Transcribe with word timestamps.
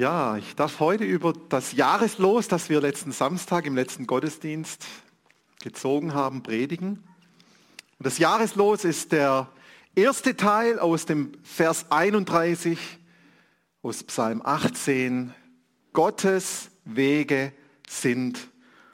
Ja, 0.00 0.38
ich 0.38 0.56
darf 0.56 0.80
heute 0.80 1.04
über 1.04 1.34
das 1.50 1.72
Jahreslos, 1.72 2.48
das 2.48 2.70
wir 2.70 2.80
letzten 2.80 3.12
Samstag 3.12 3.66
im 3.66 3.74
letzten 3.74 4.06
Gottesdienst 4.06 4.86
gezogen 5.62 6.14
haben, 6.14 6.42
predigen. 6.42 7.04
Und 7.98 8.06
das 8.06 8.16
Jahreslos 8.16 8.86
ist 8.86 9.12
der 9.12 9.50
erste 9.94 10.38
Teil 10.38 10.78
aus 10.78 11.04
dem 11.04 11.32
Vers 11.42 11.84
31 11.90 12.78
aus 13.82 14.02
Psalm 14.04 14.40
18. 14.42 15.34
Gottes 15.92 16.70
Wege 16.86 17.52
sind 17.86 18.38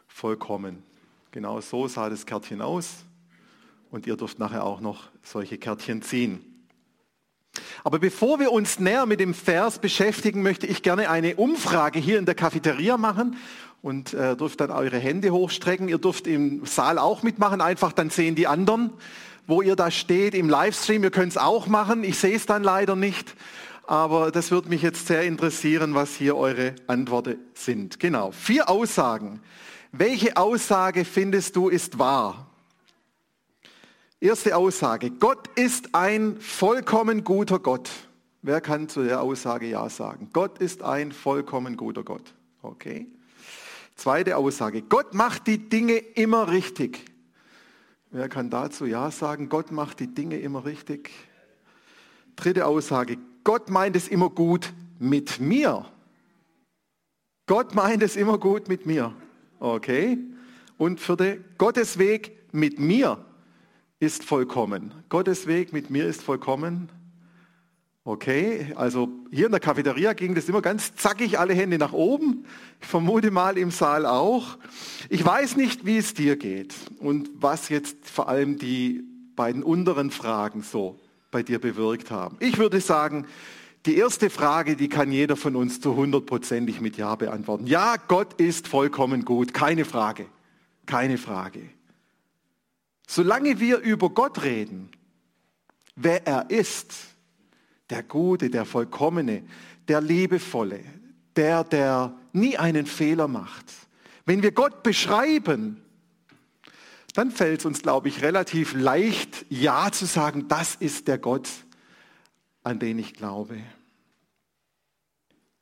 vollkommen. 0.09 0.83
Genau 1.31 1.61
so 1.61 1.87
sah 1.87 2.11
das 2.11 2.27
Kärtchen 2.27 2.61
aus. 2.61 3.05
Und 3.93 4.09
ihr 4.09 4.17
dürft 4.17 4.41
nachher 4.41 4.65
auch 4.65 4.81
noch 4.81 5.05
solche 5.23 5.57
Kärtchen 5.57 6.03
ziehen. 6.03 6.56
Aber 7.85 7.99
bevor 7.99 8.41
wir 8.41 8.53
uns 8.53 8.79
näher 8.79 9.07
mit 9.07 9.21
dem 9.21 9.35
Vers 9.35 9.79
beschäftigen, 9.79 10.43
möchte 10.43 10.67
ich 10.67 10.83
gerne 10.83 11.11
eine 11.11 11.37
Umfrage 11.37 11.99
hier 11.99 12.19
in 12.19 12.27
der 12.27 12.35
Cafeteria 12.35 12.97
machen 12.97 13.37
und 13.83 14.15
äh, 14.15 14.37
dürft 14.37 14.61
dann 14.61 14.71
eure 14.71 14.99
Hände 14.99 15.31
hochstrecken. 15.31 15.89
Ihr 15.89 15.99
dürft 15.99 16.27
im 16.27 16.67
Saal 16.67 16.99
auch 16.99 17.23
mitmachen, 17.23 17.61
einfach 17.61 17.93
dann 17.93 18.11
sehen 18.11 18.35
die 18.35 18.47
anderen, 18.47 18.91
wo 19.47 19.63
ihr 19.63 19.77
da 19.77 19.91
steht 19.91 20.35
im 20.35 20.49
Livestream. 20.49 21.05
Ihr 21.05 21.11
könnt 21.11 21.33
es 21.33 21.39
auch 21.39 21.67
machen. 21.67 22.03
Ich 22.05 22.19
sehe 22.19 22.35
es 22.35 22.47
dann 22.47 22.63
leider 22.63 22.97
nicht. 22.97 23.35
Aber 23.87 24.33
das 24.33 24.51
würde 24.51 24.69
mich 24.69 24.83
jetzt 24.83 25.07
sehr 25.07 25.23
interessieren, 25.23 25.95
was 25.95 26.17
hier 26.17 26.37
eure 26.37 26.75
Antworten 26.89 27.37
sind. 27.55 28.01
Genau, 28.01 28.33
vier 28.33 28.69
Aussagen. 28.69 29.41
Welche 29.93 30.37
Aussage 30.37 31.05
findest 31.05 31.55
du 31.55 31.69
ist 31.69 31.99
wahr? 31.99 32.46
Erste 34.19 34.57
Aussage. 34.57 35.11
Gott 35.11 35.49
ist 35.57 35.95
ein 35.95 36.41
vollkommen 36.41 37.23
guter 37.23 37.59
Gott. 37.59 37.91
Wer 38.41 38.63
kann 38.63 38.89
zu 38.89 39.03
der 39.03 39.21
Aussage 39.21 39.67
Ja 39.67 39.91
sagen? 39.91 40.31
Gott 40.33 40.59
ist 40.59 40.83
ein 40.83 41.13
vollkommen 41.13 41.77
guter 41.77 42.03
Gott. 42.03 42.33
Okay. 42.63 43.07
Zweite 43.95 44.39
Aussage. 44.39 44.81
Gott 44.81 45.13
macht 45.13 45.47
die 45.47 45.69
Dinge 45.69 45.97
immer 45.99 46.51
richtig. 46.51 47.05
Wer 48.11 48.31
kann 48.31 48.49
dazu 48.49 48.87
Ja 48.87 49.11
sagen? 49.11 49.51
Gott 49.51 49.71
macht 49.71 50.01
die 50.01 50.15
Dinge 50.15 50.39
immer 50.39 50.65
richtig. 50.65 51.11
Dritte 52.37 52.65
Aussage. 52.65 53.19
Gott 53.45 53.69
meint 53.69 53.97
es 53.97 54.09
immer 54.09 54.31
gut 54.31 54.73
mit 54.99 55.41
mir. 55.41 55.85
Gott 57.47 57.75
meint 57.75 58.03
es 58.03 58.17
immer 58.17 58.39
gut 58.39 58.69
mit 58.69 58.87
mir. 58.87 59.15
Okay. 59.59 60.17
Und 60.79 61.01
vierte, 61.01 61.45
Gottes 61.59 61.99
Weg 61.99 62.39
mit 62.53 62.79
mir 62.79 63.26
ist 63.99 64.25
vollkommen. 64.25 64.93
Gottes 65.09 65.47
Weg 65.47 65.73
mit 65.73 65.91
mir 65.91 66.07
ist 66.07 66.23
vollkommen. 66.23 66.91
Okay, 68.05 68.73
also 68.77 69.09
hier 69.33 69.47
in 69.47 69.51
der 69.51 69.61
Cafeteria 69.61 70.13
ging 70.13 70.35
das 70.37 70.49
immer 70.49 70.63
ganz 70.63 70.95
zackig, 70.95 71.41
alle 71.41 71.55
Hände 71.55 71.77
nach 71.77 71.93
oben. 71.93 72.45
Ich 72.81 72.87
vermute 72.87 73.33
mal 73.33 73.59
im 73.59 73.73
Saal 73.73 74.07
auch. 74.07 74.59
Ich 75.09 75.25
weiß 75.25 75.57
nicht, 75.57 75.87
wie 75.87 75.97
es 75.97 76.15
dir 76.15 76.37
geht 76.37 76.75
und 77.01 77.31
was 77.35 77.69
jetzt 77.69 78.09
vor 78.09 78.29
allem 78.29 78.59
die 78.59 79.03
beiden 79.35 79.65
unteren 79.65 80.13
Fragen 80.13 80.63
so 80.63 81.01
bei 81.33 81.43
dir 81.43 81.59
bewirkt 81.59 82.13
haben. 82.13 82.37
Ich 82.39 82.59
würde 82.59 82.81
sagen, 82.81 83.27
die 83.87 83.97
erste 83.97 84.31
Frage, 84.31 84.77
die 84.77 84.89
kann 84.89 85.11
jeder 85.11 85.37
von 85.37 85.57
uns 85.57 85.81
zu 85.81 85.97
hundertprozentig 85.97 86.81
mit 86.81 86.97
Ja 86.97 87.17
beantworten. 87.17 87.67
Ja, 87.67 87.97
Gott 87.97 88.35
ist 88.41 88.69
vollkommen 88.69 89.25
gut, 89.25 89.53
keine 89.53 89.85
Frage, 89.85 90.27
keine 90.87 91.19
Frage. 91.19 91.61
Solange 93.07 93.61
wir 93.61 93.79
über 93.79 94.11
Gott 94.11 94.43
reden, 94.43 94.91
wer 95.95 96.27
er 96.27 96.51
ist, 96.51 96.93
der 97.91 98.03
Gute, 98.03 98.51
der 98.51 98.65
Vollkommene, 98.65 99.45
der 99.89 100.01
Liebevolle, 100.01 100.81
der, 101.37 101.65
der 101.65 102.17
nie 102.33 102.57
einen 102.59 102.87
Fehler 102.87 103.29
macht. 103.29 103.67
Wenn 104.25 104.43
wir 104.43 104.51
Gott 104.51 104.83
beschreiben, 104.83 105.81
dann 107.15 107.31
fällt 107.31 107.61
es 107.61 107.65
uns, 107.65 107.83
glaube 107.83 108.09
ich, 108.09 108.23
relativ 108.23 108.75
leicht, 108.75 109.47
Ja 109.49 109.91
zu 109.93 110.05
sagen, 110.05 110.49
das 110.49 110.75
ist 110.75 111.09
der 111.09 111.19
Gott, 111.19 111.49
an 112.63 112.79
den 112.79 112.99
ich 112.99 113.15
glaube. 113.15 113.59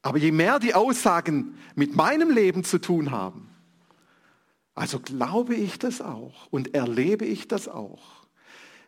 Aber 0.02 0.18
je 0.18 0.32
mehr 0.32 0.58
die 0.58 0.74
Aussagen 0.74 1.56
mit 1.74 1.94
meinem 1.94 2.30
Leben 2.30 2.64
zu 2.64 2.80
tun 2.80 3.10
haben, 3.10 3.53
also 4.74 4.98
glaube 4.98 5.54
ich 5.54 5.78
das 5.78 6.00
auch 6.00 6.48
und 6.50 6.74
erlebe 6.74 7.24
ich 7.24 7.48
das 7.48 7.68
auch. 7.68 8.26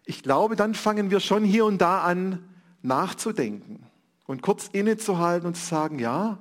Ich 0.05 0.23
glaube, 0.23 0.57
dann 0.57 0.75
fangen 0.75 1.11
wir 1.11 1.21
schon 1.21 1.45
hier 1.45 1.65
und 1.65 1.79
da 1.79 2.03
an 2.03 2.49
nachzudenken 2.83 3.87
und 4.27 4.43
kurz 4.43 4.69
innezuhalten 4.73 5.47
und 5.49 5.57
zu 5.57 5.65
sagen, 5.65 5.99
ja, 5.99 6.39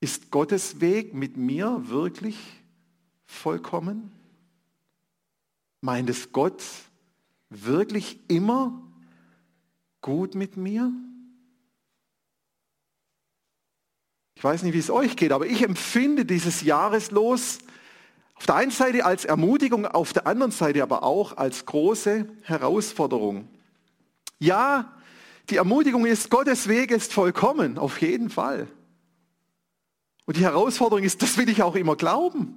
ist 0.00 0.30
Gottes 0.30 0.80
Weg 0.80 1.14
mit 1.14 1.36
mir 1.36 1.88
wirklich 1.88 2.36
vollkommen? 3.26 4.12
Meint 5.80 6.10
es 6.10 6.32
Gott 6.32 6.62
wirklich 7.48 8.18
immer 8.28 8.82
gut 10.00 10.34
mit 10.34 10.56
mir? 10.56 10.92
Ich 14.34 14.44
weiß 14.44 14.62
nicht, 14.62 14.72
wie 14.72 14.78
es 14.78 14.90
euch 14.90 15.16
geht, 15.16 15.32
aber 15.32 15.46
ich 15.46 15.62
empfinde 15.62 16.24
dieses 16.24 16.62
Jahreslos 16.62 17.58
auf 18.40 18.46
der 18.46 18.54
einen 18.54 18.70
Seite 18.70 19.04
als 19.04 19.26
Ermutigung, 19.26 19.84
auf 19.84 20.14
der 20.14 20.26
anderen 20.26 20.50
Seite 20.50 20.82
aber 20.82 21.02
auch 21.02 21.36
als 21.36 21.66
große 21.66 22.26
Herausforderung. 22.40 23.46
Ja, 24.38 24.96
die 25.50 25.56
Ermutigung 25.56 26.06
ist, 26.06 26.30
Gottes 26.30 26.66
Weg 26.66 26.90
ist 26.90 27.12
vollkommen, 27.12 27.76
auf 27.76 28.00
jeden 28.00 28.30
Fall. 28.30 28.66
Und 30.24 30.38
die 30.38 30.42
Herausforderung 30.42 31.04
ist, 31.04 31.20
das 31.20 31.36
will 31.36 31.50
ich 31.50 31.62
auch 31.62 31.76
immer 31.76 31.96
glauben. 31.96 32.56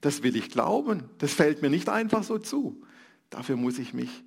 Das 0.00 0.22
will 0.22 0.36
ich 0.36 0.48
glauben. 0.48 1.10
Das 1.18 1.34
fällt 1.34 1.60
mir 1.60 1.68
nicht 1.68 1.90
einfach 1.90 2.22
so 2.22 2.38
zu. 2.38 2.80
Dafür 3.28 3.56
muss 3.56 3.78
ich 3.78 3.92
mich 3.92 4.24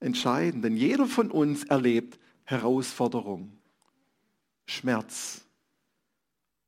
entscheiden. 0.00 0.62
Denn 0.62 0.74
jeder 0.74 1.04
von 1.04 1.30
uns 1.30 1.64
erlebt 1.64 2.18
Herausforderung, 2.44 3.52
Schmerz, 4.64 5.43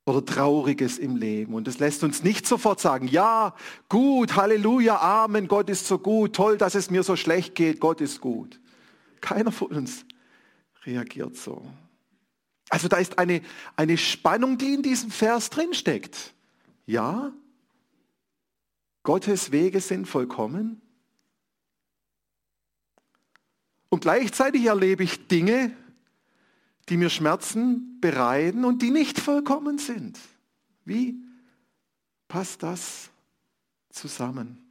oder 0.06 0.24
Trauriges 0.24 0.98
im 0.98 1.16
Leben. 1.16 1.52
Und 1.52 1.66
es 1.68 1.80
lässt 1.80 2.04
uns 2.04 2.22
nicht 2.22 2.46
sofort 2.46 2.80
sagen, 2.80 3.08
ja, 3.08 3.54
gut, 3.88 4.36
Halleluja, 4.36 4.98
Amen, 4.98 5.48
Gott 5.48 5.68
ist 5.68 5.86
so 5.86 5.98
gut, 5.98 6.34
toll, 6.34 6.56
dass 6.56 6.76
es 6.76 6.90
mir 6.90 7.02
so 7.02 7.16
schlecht 7.16 7.56
geht, 7.56 7.80
Gott 7.80 8.00
ist 8.00 8.20
gut. 8.20 8.60
Keiner 9.20 9.50
von 9.50 9.68
uns 9.68 10.06
reagiert 10.84 11.36
so. 11.36 11.60
Also 12.68 12.86
da 12.86 12.98
ist 12.98 13.18
eine, 13.18 13.42
eine 13.74 13.98
Spannung, 13.98 14.58
die 14.58 14.74
in 14.74 14.82
diesem 14.82 15.10
Vers 15.10 15.50
drinsteckt. 15.50 16.34
Ja, 16.86 17.32
Gottes 19.02 19.50
Wege 19.50 19.80
sind 19.80 20.06
vollkommen. 20.06 20.80
Und 23.88 24.00
gleichzeitig 24.00 24.64
erlebe 24.66 25.02
ich 25.02 25.26
Dinge, 25.26 25.76
die 26.88 26.96
mir 26.96 27.10
Schmerzen 27.10 27.98
bereiten 28.00 28.64
und 28.64 28.82
die 28.82 28.90
nicht 28.90 29.18
vollkommen 29.18 29.78
sind. 29.78 30.18
Wie 30.84 31.16
passt 32.28 32.62
das 32.62 33.10
zusammen? 33.90 34.62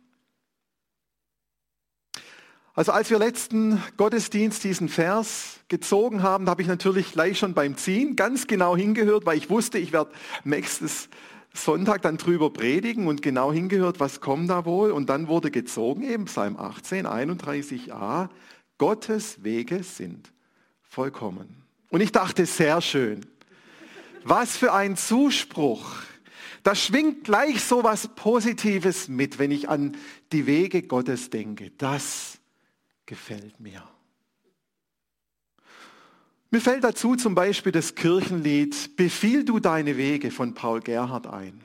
Also 2.73 2.91
als 2.91 3.09
wir 3.09 3.19
letzten 3.19 3.81
Gottesdienst 3.95 4.63
diesen 4.63 4.89
Vers 4.89 5.59
gezogen 5.69 6.23
haben, 6.23 6.49
habe 6.49 6.61
ich 6.61 6.67
natürlich 6.67 7.13
gleich 7.13 7.39
schon 7.39 7.53
beim 7.53 7.77
Ziehen 7.77 8.17
ganz 8.17 8.47
genau 8.47 8.75
hingehört, 8.75 9.25
weil 9.25 9.37
ich 9.37 9.49
wusste, 9.49 9.77
ich 9.77 9.93
werde 9.93 10.11
nächstes 10.43 11.07
Sonntag 11.53 12.01
dann 12.01 12.17
drüber 12.17 12.51
predigen 12.51 13.07
und 13.07 13.21
genau 13.21 13.53
hingehört, 13.53 14.01
was 14.01 14.19
kommt 14.19 14.49
da 14.49 14.65
wohl. 14.65 14.91
Und 14.91 15.09
dann 15.09 15.29
wurde 15.29 15.51
gezogen, 15.51 16.03
eben 16.03 16.25
Psalm 16.25 16.57
18, 16.57 17.07
31a, 17.07 18.27
Gottes 18.77 19.41
Wege 19.43 19.83
sind 19.83 20.33
vollkommen. 20.81 21.64
Und 21.89 22.01
ich 22.01 22.11
dachte, 22.11 22.45
sehr 22.45 22.81
schön. 22.81 23.25
Was 24.23 24.57
für 24.57 24.73
ein 24.73 24.97
Zuspruch. 24.97 25.85
Da 26.63 26.73
schwingt 26.73 27.25
gleich 27.25 27.63
so 27.63 27.83
was 27.83 28.07
Positives 28.07 29.07
mit, 29.07 29.37
wenn 29.37 29.51
ich 29.51 29.69
an 29.69 29.95
die 30.31 30.47
Wege 30.47 30.81
Gottes 30.81 31.29
denke. 31.29 31.71
Das 31.77 32.39
gefällt 33.05 33.59
mir. 33.59 33.83
Mir 36.49 36.61
fällt 36.61 36.83
dazu 36.83 37.15
zum 37.15 37.35
Beispiel 37.35 37.71
das 37.71 37.95
Kirchenlied 37.95 38.95
Befiehl 38.95 39.43
du 39.43 39.59
deine 39.59 39.97
Wege 39.97 40.31
von 40.31 40.53
Paul 40.53 40.79
Gerhard 40.79 41.27
ein. 41.27 41.61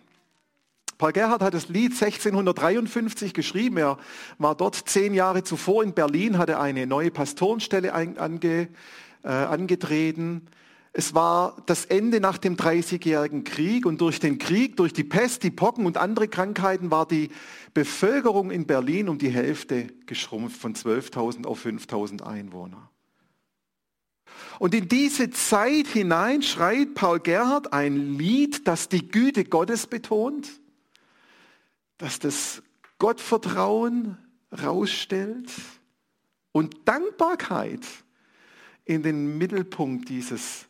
Paul 0.99 1.12
Gerhard 1.12 1.40
hat 1.40 1.55
das 1.55 1.69
Lied 1.69 1.93
1653 1.93 3.32
geschrieben. 3.32 3.78
Er 3.78 3.99
war 4.37 4.55
dort 4.55 4.75
zehn 4.75 5.14
Jahre 5.14 5.43
zuvor 5.43 5.82
in 5.82 5.94
Berlin, 5.94 6.37
hatte 6.37 6.61
eine 6.61 6.87
neue 6.87 7.11
Pastorenstelle 7.11 7.94
ange, 7.94 8.69
äh, 9.22 9.28
angetreten. 9.28 10.46
Es 10.93 11.14
war 11.14 11.62
das 11.67 11.84
Ende 11.84 12.20
nach 12.20 12.38
dem 12.38 12.56
Dreißigjährigen 12.56 13.44
Krieg 13.44 13.87
und 13.87 14.00
durch 14.00 14.19
den 14.19 14.38
Krieg, 14.38 14.76
durch 14.76 14.93
die 14.93 15.05
Pest, 15.05 15.44
die 15.44 15.50
Pocken 15.50 15.87
und 15.87 15.96
andere 15.96 16.26
Krankheiten 16.26 16.90
war 16.90 17.06
die 17.06 17.31
Bevölkerung 17.75 18.50
in 18.50 18.67
Berlin 18.67 19.08
um 19.08 19.19
die 19.19 19.31
Hälfte 19.31 19.87
geschrumpft 20.06 20.61
von 20.61 20.75
12.000 20.75 21.46
auf 21.46 21.64
5.000 21.64 22.22
Einwohner. 22.22 22.90
Und 24.58 24.75
in 24.75 24.88
diese 24.88 25.31
Zeit 25.31 25.87
hinein 25.87 26.43
schreibt 26.43 26.94
Paul 26.94 27.20
Gerhard 27.20 27.73
ein 27.73 28.19
Lied, 28.19 28.66
das 28.66 28.88
die 28.88 29.08
Güte 29.08 29.44
Gottes 29.44 29.87
betont, 29.87 30.61
das 31.99 32.19
das 32.19 32.62
Gottvertrauen 32.99 34.19
rausstellt 34.52 35.50
und 36.52 36.76
Dankbarkeit 36.87 37.87
in 38.90 39.04
den 39.04 39.38
Mittelpunkt 39.38 40.08
dieses 40.08 40.66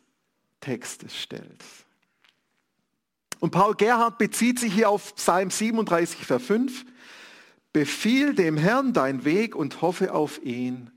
Textes 0.59 1.17
stellt. 1.19 1.63
Und 3.39 3.49
Paul 3.49 3.73
Gerhard 3.73 4.19
bezieht 4.19 4.59
sich 4.59 4.71
hier 4.71 4.91
auf 4.91 5.15
Psalm 5.15 5.49
37, 5.49 6.23
Vers 6.23 6.43
5. 6.43 6.85
Befiehl 7.73 8.35
dem 8.35 8.57
Herrn 8.57 8.93
dein 8.93 9.25
Weg 9.25 9.55
und 9.55 9.81
hoffe 9.81 10.13
auf 10.13 10.39
ihn. 10.43 10.91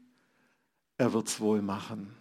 Er 0.99 1.15
wird's 1.15 1.41
wohl 1.41 1.63
machen. 1.63 2.15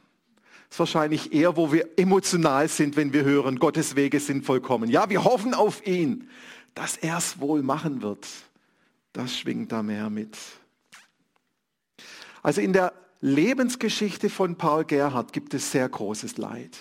Das 0.69 0.77
ist 0.77 0.79
wahrscheinlich 0.79 1.33
eher, 1.33 1.57
wo 1.57 1.73
wir 1.73 1.99
emotional 1.99 2.69
sind, 2.69 2.95
wenn 2.95 3.11
wir 3.11 3.25
hören, 3.25 3.59
Gottes 3.59 3.97
Wege 3.97 4.21
sind 4.21 4.45
vollkommen. 4.45 4.89
Ja, 4.89 5.09
wir 5.09 5.25
hoffen 5.25 5.53
auf 5.53 5.85
ihn, 5.85 6.29
dass 6.75 6.95
er 6.95 7.17
es 7.17 7.41
wohl 7.41 7.61
machen 7.61 8.01
wird. 8.01 8.25
Das 9.11 9.37
schwingt 9.37 9.73
da 9.73 9.83
mehr 9.83 10.09
mit. 10.09 10.37
Also 12.41 12.61
in 12.61 12.71
der 12.71 12.93
Lebensgeschichte 13.23 14.29
von 14.29 14.57
Paul 14.57 14.83
Gerhard 14.83 15.31
gibt 15.31 15.53
es 15.53 15.71
sehr 15.71 15.87
großes 15.87 16.35
Leid. 16.35 16.77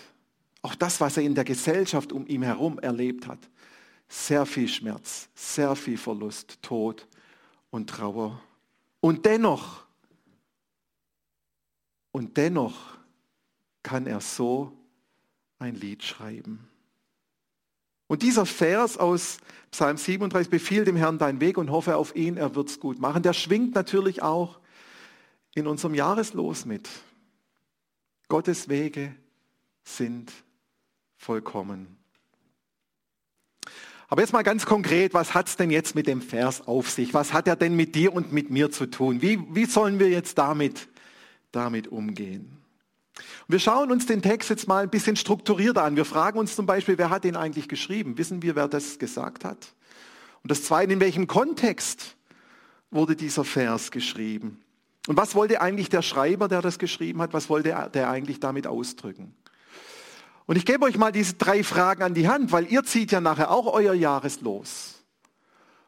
Auch 0.61 0.75
das, 0.75 1.01
was 1.01 1.17
er 1.17 1.23
in 1.23 1.37
der 1.37 1.45
Gesellschaft 1.45 2.13
um 2.13 2.27
ihn 2.27 2.43
herum 2.43 2.81
erlebt 2.81 3.29
hat. 3.29 3.39
Sehr 4.09 4.45
viel 4.45 4.67
Schmerz, 4.67 5.29
sehr 5.37 5.77
viel 5.77 5.97
Verlust, 5.97 6.61
Tod 6.61 7.07
und 7.71 7.89
Trauer. 7.89 8.43
Und 8.99 9.25
dennoch, 9.25 9.85
und 12.11 12.37
dennoch 12.37 12.97
kann 13.85 14.09
er 14.09 14.21
so 14.21 14.73
ein 15.61 15.77
Lied 15.77 16.03
schreiben. 16.03 16.69
Und 18.09 18.23
dieser 18.23 18.47
Vers 18.47 18.99
aus 18.99 19.37
Psalm 19.71 19.97
37, 19.97 20.51
befiehl 20.51 20.85
dem 20.85 20.97
Herrn 20.97 21.19
deinen 21.19 21.41
Weg 21.41 21.57
und 21.57 21.71
hoffe 21.71 21.97
auf 21.97 22.17
ihn, 22.17 22.37
er 22.37 22.57
wird 22.57 22.69
es 22.69 22.81
gut 22.81 22.99
machen, 22.99 23.23
der 23.23 23.33
schwingt 23.33 23.77
natürlich 23.77 24.25
auch 24.25 24.59
in 25.55 25.67
unserem 25.67 25.95
Jahreslos 25.95 26.65
mit. 26.65 26.89
Gottes 28.29 28.69
Wege 28.69 29.15
sind 29.85 30.33
vollkommen. 31.17 31.99
Aber 34.09 34.21
jetzt 34.21 34.33
mal 34.33 34.43
ganz 34.43 34.67
konkret, 34.67 35.15
was 35.15 35.35
hat 35.35 35.49
es 35.49 35.57
denn 35.57 35.71
jetzt 35.71 35.95
mit 35.95 36.07
dem 36.07 36.21
Vers 36.21 36.67
auf 36.67 36.91
sich? 36.91 37.15
Was 37.15 37.33
hat 37.33 37.49
er 37.49 37.57
denn 37.57 37.75
mit 37.75 37.95
dir 37.95 38.13
und 38.13 38.33
mit 38.33 38.51
mir 38.51 38.71
zu 38.71 38.87
tun? 38.87 39.23
Wie, 39.23 39.43
wie 39.55 39.65
sollen 39.65 39.99
wir 39.99 40.11
jetzt 40.11 40.37
damit, 40.37 40.89
damit 41.51 41.89
umgehen? 41.89 42.63
wir 43.49 43.59
schauen 43.59 43.91
uns 43.91 44.07
den 44.07 44.23
Text 44.23 44.51
jetzt 44.51 44.67
mal 44.67 44.83
ein 44.83 44.91
bisschen 44.91 45.17
strukturierter 45.17 45.83
an. 45.83 45.97
Wir 45.97 46.05
fragen 46.05 46.39
uns 46.39 46.57
zum 46.57 46.67
Beispiel, 46.67 46.99
wer 46.99 47.11
hat 47.11 47.25
den 47.25 47.37
eigentlich 47.37 47.69
geschrieben? 47.69 48.17
Wissen 48.19 48.43
wir, 48.43 48.57
wer 48.57 48.69
das 48.69 48.99
gesagt 48.99 49.45
hat? 49.45 49.75
Und 50.43 50.51
das 50.51 50.65
Zweite, 50.65 50.93
in 50.93 51.01
welchem 51.01 51.27
Kontext 51.27 52.17
wurde 52.91 53.15
dieser 53.15 53.45
Vers 53.45 53.91
geschrieben? 53.91 54.61
Und 55.09 55.17
was 55.17 55.35
wollte 55.35 55.61
eigentlich 55.61 55.89
der 55.89 56.03
Schreiber, 56.03 56.49
der 56.49 56.63
das 56.63 56.79
geschrieben 56.79 57.21
hat, 57.23 57.33
was 57.33 57.49
wollte 57.49 57.91
der 57.93 58.11
eigentlich 58.11 58.39
damit 58.41 58.67
ausdrücken? 58.67 59.35
Und 60.47 60.57
ich 60.57 60.67
gebe 60.67 60.85
euch 60.85 60.97
mal 60.97 61.13
diese 61.13 61.35
drei 61.35 61.65
Fragen 61.65 62.03
an 62.03 62.15
die 62.15 62.29
Hand, 62.29 62.53
weil 62.53 62.71
ihr 62.71 62.85
zieht 62.85 63.13
ja 63.13 63.21
nachher 63.21 63.51
auch 63.51 63.73
euer 63.73 63.95
Jahreslos. 63.95 65.03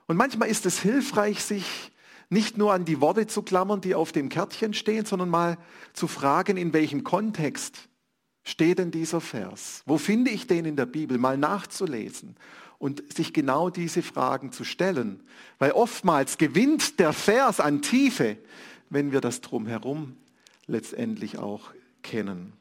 Und 0.07 0.17
manchmal 0.17 0.49
ist 0.49 0.67
es 0.67 0.81
hilfreich, 0.81 1.43
sich 1.43 1.93
nicht 2.29 2.57
nur 2.59 2.73
an 2.73 2.85
die 2.85 3.01
Worte 3.01 3.27
zu 3.27 3.43
klammern, 3.43 3.81
die 3.81 3.95
auf 3.95 4.13
dem 4.13 4.29
Kärtchen 4.29 4.75
stehen, 4.75 5.05
sondern 5.05 5.29
mal 5.29 5.59
zu 5.93 6.09
fragen, 6.09 6.57
in 6.57 6.73
welchem 6.73 7.05
Kontext 7.05 7.89
steht 8.43 8.79
denn 8.79 8.91
dieser 8.91 9.21
Vers? 9.21 9.83
Wo 9.87 9.99
finde 9.99 10.31
ich 10.31 10.47
den 10.47 10.65
in 10.65 10.77
der 10.77 10.87
Bibel? 10.87 11.19
Mal 11.19 11.39
nachzulesen 11.39 12.37
und 12.79 13.13
sich 13.13 13.33
genau 13.33 13.71
diese 13.71 14.03
Fragen 14.03 14.53
zu 14.53 14.65
stellen. 14.65 15.23
Weil 15.59 15.73
oftmals 15.73 16.39
gewinnt 16.39 16.99
der 16.99 17.13
Vers 17.13 17.61
an 17.61 17.83
Tiefe, 17.83 18.37
wenn 18.95 19.13
wir 19.13 19.21
das 19.21 19.41
drumherum 19.41 20.17
letztendlich 20.67 21.39
auch 21.39 21.73
kennen. 22.03 22.53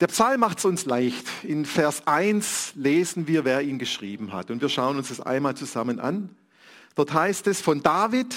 Der 0.00 0.08
Psalm 0.08 0.40
macht 0.40 0.58
es 0.58 0.64
uns 0.64 0.84
leicht. 0.84 1.26
In 1.42 1.64
Vers 1.64 2.06
1 2.06 2.72
lesen 2.74 3.28
wir, 3.28 3.44
wer 3.44 3.60
ihn 3.60 3.78
geschrieben 3.78 4.32
hat. 4.32 4.50
Und 4.50 4.62
wir 4.62 4.68
schauen 4.68 4.96
uns 4.96 5.08
das 5.08 5.20
einmal 5.20 5.56
zusammen 5.56 6.00
an. 6.00 6.34
Dort 6.94 7.12
heißt 7.12 7.46
es 7.46 7.60
von 7.60 7.82
David, 7.82 8.34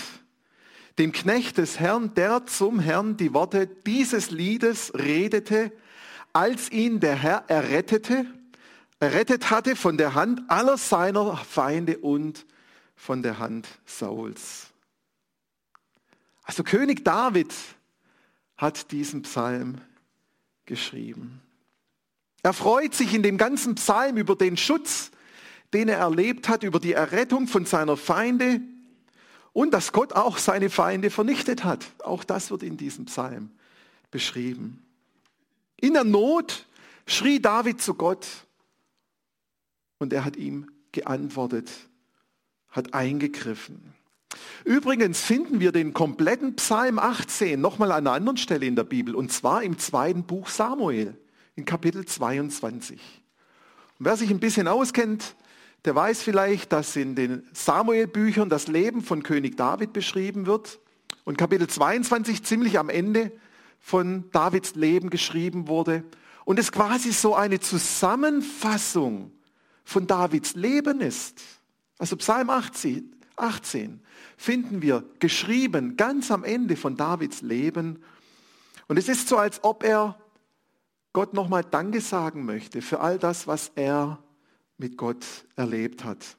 dem 1.00 1.12
Knecht 1.12 1.57
des 1.57 1.80
Herrn, 1.80 2.13
der 2.13 2.45
zum 2.45 2.80
Herrn 2.80 3.18
die 3.18 3.34
Worte 3.34 3.66
dieses 3.66 4.30
Liedes 4.30 4.94
redete, 4.94 5.72
als 6.34 6.69
ihn 6.72 7.00
der 7.00 7.16
Herr 7.16 7.45
errettete, 7.48 8.25
errettet 9.00 9.50
hatte 9.50 9.75
von 9.75 9.98
der 9.98 10.13
Hand 10.13 10.42
aller 10.50 10.78
seiner 10.78 11.38
Feinde 11.38 11.98
und 11.98 12.45
von 12.95 13.24
der 13.24 13.40
Hand 13.40 13.68
Sauls. 13.86 14.73
Also 16.44 16.63
König 16.63 17.04
David 17.04 17.54
hat 18.57 18.92
diesen 18.92 19.24
Psalm 19.24 19.80
geschrieben. 20.66 21.42
Er 22.44 22.54
freut 22.54 22.94
sich 22.94 23.13
in 23.13 23.24
dem 23.24 23.38
ganzen 23.38 23.75
Psalm 23.75 24.18
über 24.18 24.36
den 24.36 24.57
Schutz, 24.57 25.12
den 25.74 25.90
er 25.90 25.98
erlebt 25.98 26.50
hat, 26.50 26.63
über 26.63 26.80
die 26.80 26.94
Errettung 26.94 27.48
von 27.48 27.66
seiner 27.66 27.98
Feinde 27.98 28.62
und 29.54 29.74
dass 29.74 29.92
Gott 29.92 30.13
auch 30.13 30.38
seine 30.38 30.69
Feinde 30.69 31.10
vernichtet 31.10 31.63
hat. 31.63 31.86
Auch 32.04 32.24
das 32.24 32.51
wird 32.51 32.63
in 32.63 32.78
diesem 32.78 33.06
Psalm 33.06 33.51
beschrieben. 34.12 34.86
In 35.78 35.94
der 35.94 36.04
Not 36.04 36.66
schrie 37.07 37.42
David 37.42 37.81
zu 37.81 37.94
Gott 37.94 38.28
und 40.00 40.12
er 40.13 40.25
hat 40.25 40.36
ihm 40.36 40.69
geantwortet, 40.92 41.72
hat 42.69 42.94
eingegriffen. 42.94 43.94
Übrigens 44.65 45.21
finden 45.21 45.59
wir 45.59 45.71
den 45.71 45.94
kompletten 45.94 46.56
Psalm 46.56 47.00
18 47.00 47.59
nochmal 47.59 47.91
an 47.91 48.07
einer 48.07 48.13
anderen 48.13 48.38
Stelle 48.38 48.65
in 48.65 48.75
der 48.75 48.83
Bibel, 48.83 49.15
und 49.15 49.31
zwar 49.31 49.63
im 49.63 49.77
zweiten 49.77 50.24
Buch 50.24 50.47
Samuel, 50.47 51.18
in 51.56 51.65
Kapitel 51.65 52.06
22. 52.06 53.00
Und 54.00 54.06
wer 54.06 54.18
sich 54.18 54.30
ein 54.30 54.39
bisschen 54.39 54.68
auskennt, 54.68 55.35
der 55.85 55.95
weiß 55.95 56.24
vielleicht, 56.24 56.71
dass 56.71 56.95
in 56.95 57.15
den 57.15 57.47
Samuel-Büchern 57.51 58.50
das 58.50 58.68
Leben 58.68 59.01
von 59.01 59.21
König 59.21 59.57
David 59.57 59.91
beschrieben 59.91 60.45
wird 60.45 60.80
und 61.25 61.38
Kapitel 61.38 61.68
22 61.68 62.44
ziemlich 62.44 62.80
am 62.80 62.89
Ende 62.89 63.31
von 63.80 64.30
Davids 64.31 64.75
Leben 64.75 65.09
geschrieben 65.09 65.68
wurde 65.68 66.03
und 66.45 66.57
es 66.57 66.71
quasi 66.71 67.12
so 67.12 67.35
eine 67.35 67.59
Zusammenfassung 67.59 69.31
von 69.83 70.07
Davids 70.07 70.56
Leben 70.56 71.02
ist. 71.02 71.42
Also 71.97 72.16
Psalm 72.16 72.49
18, 72.49 73.13
18 73.37 74.02
finden 74.37 74.81
wir 74.81 75.04
geschrieben 75.19 75.97
ganz 75.97 76.31
am 76.31 76.44
Ende 76.44 76.75
von 76.75 76.97
Davids 76.97 77.42
Leben. 77.42 78.04
Und 78.87 78.97
es 78.97 79.07
ist 79.07 79.28
so, 79.28 79.37
als 79.37 79.63
ob 79.63 79.83
er 79.83 80.18
Gott 81.13 81.33
nochmal 81.33 81.63
Danke 81.63 82.02
sagen 82.02 82.45
möchte 82.45 82.81
für 82.81 82.99
all 82.99 83.19
das, 83.19 83.47
was 83.47 83.71
er 83.75 84.21
mit 84.78 84.97
Gott 84.97 85.25
erlebt 85.56 86.04
hat. 86.04 86.37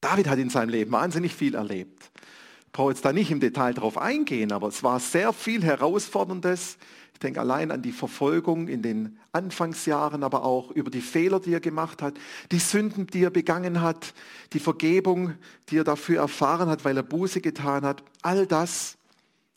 David 0.00 0.28
hat 0.28 0.38
in 0.38 0.50
seinem 0.50 0.70
Leben 0.70 0.92
wahnsinnig 0.92 1.34
viel 1.34 1.54
erlebt. 1.54 2.10
Ich 2.72 2.74
brauche 2.78 2.92
jetzt 2.92 3.04
da 3.04 3.12
nicht 3.12 3.30
im 3.30 3.38
Detail 3.38 3.74
drauf 3.74 3.98
eingehen, 3.98 4.50
aber 4.50 4.68
es 4.68 4.82
war 4.82 4.98
sehr 4.98 5.34
viel 5.34 5.62
Herausforderndes. 5.62 6.78
Ich 7.12 7.18
denke 7.18 7.38
allein 7.38 7.70
an 7.70 7.82
die 7.82 7.92
Verfolgung 7.92 8.66
in 8.66 8.80
den 8.80 9.18
Anfangsjahren, 9.32 10.22
aber 10.22 10.42
auch 10.42 10.70
über 10.70 10.90
die 10.90 11.02
Fehler, 11.02 11.38
die 11.38 11.52
er 11.52 11.60
gemacht 11.60 12.00
hat, 12.00 12.14
die 12.50 12.58
Sünden, 12.58 13.06
die 13.08 13.24
er 13.24 13.30
begangen 13.30 13.82
hat, 13.82 14.14
die 14.54 14.58
Vergebung, 14.58 15.34
die 15.68 15.76
er 15.76 15.84
dafür 15.84 16.20
erfahren 16.20 16.70
hat, 16.70 16.86
weil 16.86 16.96
er 16.96 17.02
Buße 17.02 17.42
getan 17.42 17.84
hat. 17.84 18.02
All 18.22 18.46
das 18.46 18.96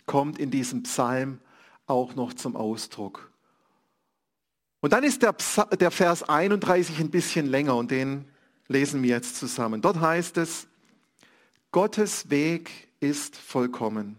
kommt 0.05 0.37
in 0.37 0.51
diesem 0.51 0.83
Psalm 0.83 1.39
auch 1.87 2.15
noch 2.15 2.33
zum 2.33 2.57
Ausdruck. 2.57 3.31
Und 4.81 4.91
dann 4.91 5.05
ist 5.05 5.21
der, 5.21 5.37
der 5.79 5.91
Vers 5.91 6.23
31 6.23 6.99
ein 6.99 7.11
bisschen 7.11 7.45
länger 7.45 7.77
und 7.77 7.91
den 7.91 8.25
lesen 8.67 9.01
wir 9.03 9.11
jetzt 9.11 9.37
zusammen. 9.37 9.81
Dort 9.81 10.01
heißt 10.01 10.35
es, 10.35 10.67
Gottes 11.71 12.29
Weg 12.29 12.89
ist 13.09 13.35
vollkommen. 13.35 14.17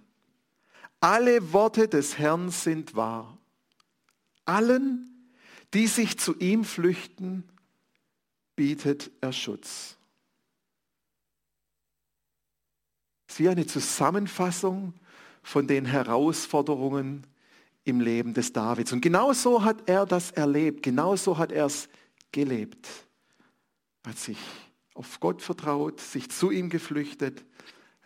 Alle 1.01 1.53
Worte 1.53 1.89
des 1.89 2.19
Herrn 2.19 2.51
sind 2.51 2.97
wahr. 2.97 3.37
Allen, 4.45 5.31
die 5.75 5.87
sich 5.87 6.19
zu 6.19 6.37
ihm 6.39 6.65
flüchten, 6.65 7.45
bietet 8.55 9.11
er 9.21 9.33
Schutz. 9.33 9.97
Es 13.27 13.35
ist 13.35 13.41
wie 13.41 13.49
eine 13.49 13.67
Zusammenfassung 13.67 14.95
von 15.43 15.67
den 15.67 15.85
Herausforderungen, 15.85 17.27
im 17.87 18.01
Leben 18.01 18.35
des 18.35 18.53
Davids. 18.53 18.93
Und 18.93 19.01
genau 19.01 19.33
so 19.33 19.63
hat 19.63 19.89
er 19.89 20.05
das 20.07 20.33
erlebt, 20.33 20.83
genau 20.83 21.15
so 21.17 21.39
hat 21.39 21.53
er 21.53 21.67
es 21.67 21.89
gelebt. 22.33 22.89
Hat 24.05 24.19
sich 24.19 24.39
auf 24.95 25.21
Gott 25.21 25.41
vertraut, 25.41 26.01
sich 26.01 26.29
zu 26.31 26.51
ihm 26.51 26.69
geflüchtet. 26.69 27.45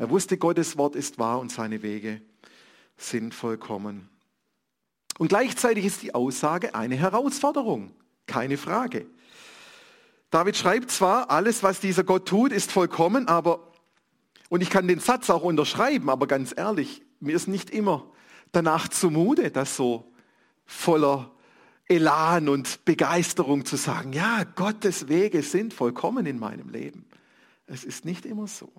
Er 0.01 0.09
wusste, 0.09 0.39
Gottes 0.39 0.79
Wort 0.79 0.97
ist 0.97 1.19
wahr 1.19 1.41
und 1.41 1.53
seine 1.53 1.83
Wege 1.83 2.23
sind 2.97 3.35
vollkommen. 3.35 4.09
Und 5.19 5.29
gleichzeitig 5.29 5.85
ist 5.85 6.01
die 6.01 6.15
Aussage 6.15 6.75
eine 6.75 6.97
Herausforderung, 6.97 7.93
keine 8.25 8.57
Frage. 8.57 9.05
David 10.31 10.57
schreibt 10.57 10.91
zwar, 10.91 11.31
alles, 11.31 11.63
was 11.63 11.81
dieser 11.81 12.03
Gott 12.03 12.27
tut, 12.27 12.51
ist 12.51 12.73
vollkommen, 12.73 13.29
aber, 13.29 13.75
und 14.49 14.63
ich 14.63 14.71
kann 14.71 14.89
den 14.89 15.01
Satz 15.01 15.29
auch 15.29 15.43
unterschreiben, 15.43 16.09
aber 16.09 16.27
ganz 16.27 16.55
ehrlich, 16.57 17.03
mir 17.21 17.37
ist 17.37 17.47
nicht 17.47 17.69
immer 17.69 18.11
danach 18.53 18.89
zumute, 18.89 19.51
das 19.51 19.77
so 19.77 20.11
voller 20.65 21.31
Elan 21.85 22.49
und 22.49 22.87
Begeisterung 22.87 23.67
zu 23.67 23.77
sagen, 23.77 24.15
ja, 24.15 24.45
Gottes 24.45 25.09
Wege 25.09 25.43
sind 25.43 25.75
vollkommen 25.75 26.25
in 26.25 26.39
meinem 26.39 26.71
Leben. 26.71 27.05
Es 27.67 27.85
ist 27.85 28.07
nicht 28.07 28.25
immer 28.25 28.47
so. 28.47 28.73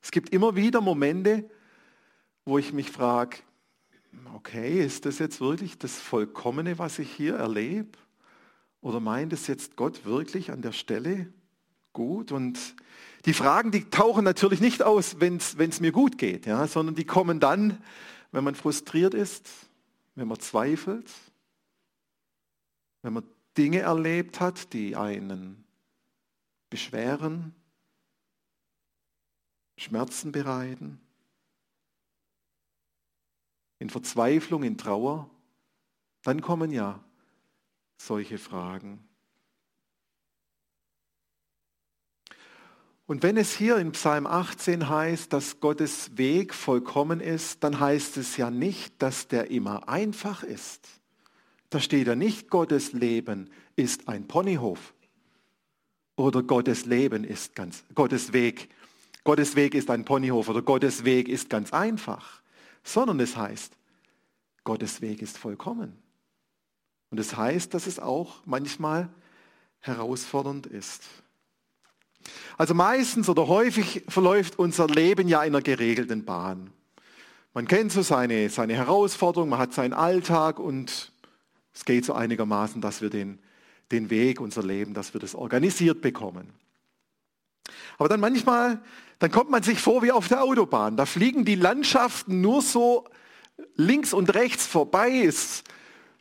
Es 0.00 0.10
gibt 0.10 0.30
immer 0.30 0.56
wieder 0.56 0.80
Momente, 0.80 1.48
wo 2.44 2.58
ich 2.58 2.72
mich 2.72 2.90
frage, 2.90 3.38
okay, 4.34 4.84
ist 4.84 5.04
das 5.04 5.18
jetzt 5.18 5.40
wirklich 5.40 5.78
das 5.78 5.98
Vollkommene, 5.98 6.78
was 6.78 6.98
ich 6.98 7.10
hier 7.12 7.36
erlebe? 7.36 7.98
Oder 8.80 9.00
meint 9.00 9.32
es 9.32 9.46
jetzt 9.46 9.76
Gott 9.76 10.04
wirklich 10.04 10.50
an 10.50 10.62
der 10.62 10.72
Stelle 10.72 11.32
gut? 11.92 12.32
Und 12.32 12.58
die 13.24 13.34
Fragen, 13.34 13.70
die 13.70 13.90
tauchen 13.90 14.24
natürlich 14.24 14.60
nicht 14.60 14.82
aus, 14.82 15.20
wenn 15.20 15.36
es 15.36 15.80
mir 15.80 15.92
gut 15.92 16.18
geht, 16.18 16.46
ja, 16.46 16.66
sondern 16.66 16.94
die 16.94 17.04
kommen 17.04 17.40
dann, 17.40 17.82
wenn 18.32 18.44
man 18.44 18.54
frustriert 18.54 19.14
ist, 19.14 19.48
wenn 20.14 20.28
man 20.28 20.38
zweifelt, 20.38 21.10
wenn 23.02 23.12
man 23.12 23.24
Dinge 23.56 23.80
erlebt 23.80 24.40
hat, 24.40 24.72
die 24.72 24.96
einen 24.96 25.64
beschweren, 26.70 27.54
Schmerzen 29.78 30.32
bereiten, 30.32 31.00
in 33.78 33.90
Verzweiflung, 33.90 34.64
in 34.64 34.76
Trauer, 34.76 35.30
dann 36.22 36.40
kommen 36.42 36.70
ja 36.72 37.02
solche 37.96 38.38
Fragen. 38.38 39.08
Und 43.06 43.22
wenn 43.22 43.38
es 43.38 43.56
hier 43.56 43.78
in 43.78 43.92
Psalm 43.92 44.26
18 44.26 44.88
heißt, 44.88 45.32
dass 45.32 45.60
Gottes 45.60 46.18
Weg 46.18 46.52
vollkommen 46.52 47.20
ist, 47.20 47.64
dann 47.64 47.80
heißt 47.80 48.18
es 48.18 48.36
ja 48.36 48.50
nicht, 48.50 49.00
dass 49.00 49.28
der 49.28 49.50
immer 49.50 49.88
einfach 49.88 50.42
ist. 50.42 50.86
Da 51.70 51.80
steht 51.80 52.06
ja 52.06 52.14
nicht, 52.14 52.50
Gottes 52.50 52.92
Leben 52.92 53.48
ist 53.76 54.08
ein 54.08 54.26
Ponyhof. 54.26 54.92
Oder 56.16 56.42
Gottes 56.42 56.84
Leben 56.84 57.24
ist 57.24 57.54
ganz, 57.54 57.84
Gottes 57.94 58.32
Weg, 58.34 58.68
Gottes 59.28 59.56
Weg 59.56 59.74
ist 59.74 59.90
ein 59.90 60.06
Ponyhof 60.06 60.48
oder 60.48 60.62
Gottes 60.62 61.04
Weg 61.04 61.28
ist 61.28 61.50
ganz 61.50 61.74
einfach. 61.74 62.40
Sondern 62.82 63.20
es 63.20 63.36
heißt, 63.36 63.74
Gottes 64.64 65.02
Weg 65.02 65.20
ist 65.20 65.36
vollkommen. 65.36 65.98
Und 67.10 67.20
es 67.20 67.28
das 67.28 67.36
heißt, 67.36 67.74
dass 67.74 67.86
es 67.86 67.98
auch 67.98 68.40
manchmal 68.46 69.10
herausfordernd 69.80 70.64
ist. 70.66 71.02
Also 72.56 72.72
meistens 72.72 73.28
oder 73.28 73.48
häufig 73.48 74.02
verläuft 74.08 74.58
unser 74.58 74.86
Leben 74.86 75.28
ja 75.28 75.42
in 75.42 75.54
einer 75.54 75.60
geregelten 75.60 76.24
Bahn. 76.24 76.70
Man 77.52 77.68
kennt 77.68 77.92
so 77.92 78.00
seine, 78.00 78.48
seine 78.48 78.76
Herausforderungen, 78.76 79.50
man 79.50 79.58
hat 79.58 79.74
seinen 79.74 79.92
Alltag 79.92 80.58
und 80.58 81.12
es 81.74 81.84
geht 81.84 82.06
so 82.06 82.14
einigermaßen, 82.14 82.80
dass 82.80 83.02
wir 83.02 83.10
den, 83.10 83.40
den 83.92 84.08
Weg, 84.08 84.40
unser 84.40 84.62
Leben, 84.62 84.94
dass 84.94 85.12
wir 85.12 85.20
das 85.20 85.34
organisiert 85.34 86.00
bekommen. 86.00 86.54
Aber 87.98 88.08
dann 88.08 88.20
manchmal, 88.20 88.80
dann 89.18 89.30
kommt 89.30 89.50
man 89.50 89.62
sich 89.62 89.80
vor 89.80 90.02
wie 90.02 90.12
auf 90.12 90.28
der 90.28 90.42
Autobahn. 90.42 90.96
Da 90.96 91.06
fliegen 91.06 91.44
die 91.44 91.54
Landschaften 91.54 92.40
nur 92.40 92.62
so 92.62 93.04
links 93.76 94.12
und 94.12 94.34
rechts 94.34 94.66
vorbei. 94.66 95.30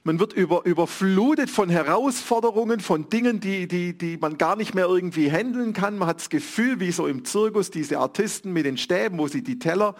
Man 0.08 0.20
wird 0.20 0.32
über, 0.32 0.66
überflutet 0.66 1.50
von 1.50 1.70
Herausforderungen, 1.70 2.80
von 2.80 3.10
Dingen, 3.10 3.42
die, 3.42 3.68
die, 3.68 3.98
die 3.98 4.16
man 4.16 4.38
gar 4.38 4.56
nicht 4.56 4.74
mehr 4.74 4.86
irgendwie 4.86 5.30
handeln 5.30 5.74
kann. 5.74 5.98
Man 5.98 6.08
hat 6.08 6.20
das 6.22 6.30
Gefühl, 6.30 6.80
wie 6.80 6.94
so 6.94 7.08
im 7.08 7.26
Zirkus, 7.26 7.72
diese 7.72 8.00
Artisten 8.00 8.54
mit 8.54 8.66
den 8.66 8.78
Stäben, 8.78 9.18
wo 9.18 9.28
sie 9.28 9.44
die 9.44 9.60
Teller 9.60 9.96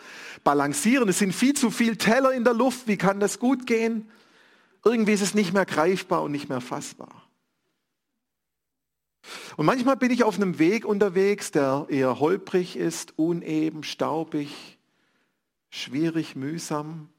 balancieren. 0.46 1.10
Es 1.10 1.20
sind 1.20 1.36
viel 1.36 1.56
zu 1.56 1.72
viele 1.72 1.98
Teller 1.98 2.32
in 2.32 2.46
der 2.46 2.54
Luft. 2.54 2.88
Wie 2.88 2.96
kann 2.96 3.20
das 3.20 3.38
gut 3.38 3.68
gehen? 3.68 4.10
Irgendwie 4.86 5.12
ist 5.12 5.22
es 5.22 5.34
nicht 5.34 5.54
mehr 5.54 5.66
greifbar 5.66 6.24
und 6.24 6.32
nicht 6.32 6.48
mehr 6.48 6.62
fassbar. 6.62 7.27
Und 9.56 9.66
manchmal 9.66 9.98
bin 9.98 10.12
ich 10.12 10.24
auf 10.24 10.36
einem 10.36 10.60
Weg 10.60 10.86
unterwegs, 10.86 11.52
der 11.52 11.88
eher 11.90 12.20
holprig 12.20 12.76
ist, 12.76 13.18
uneben, 13.18 13.84
staubig, 13.84 14.78
schwierig, 15.70 16.36
mühsam 16.36 17.10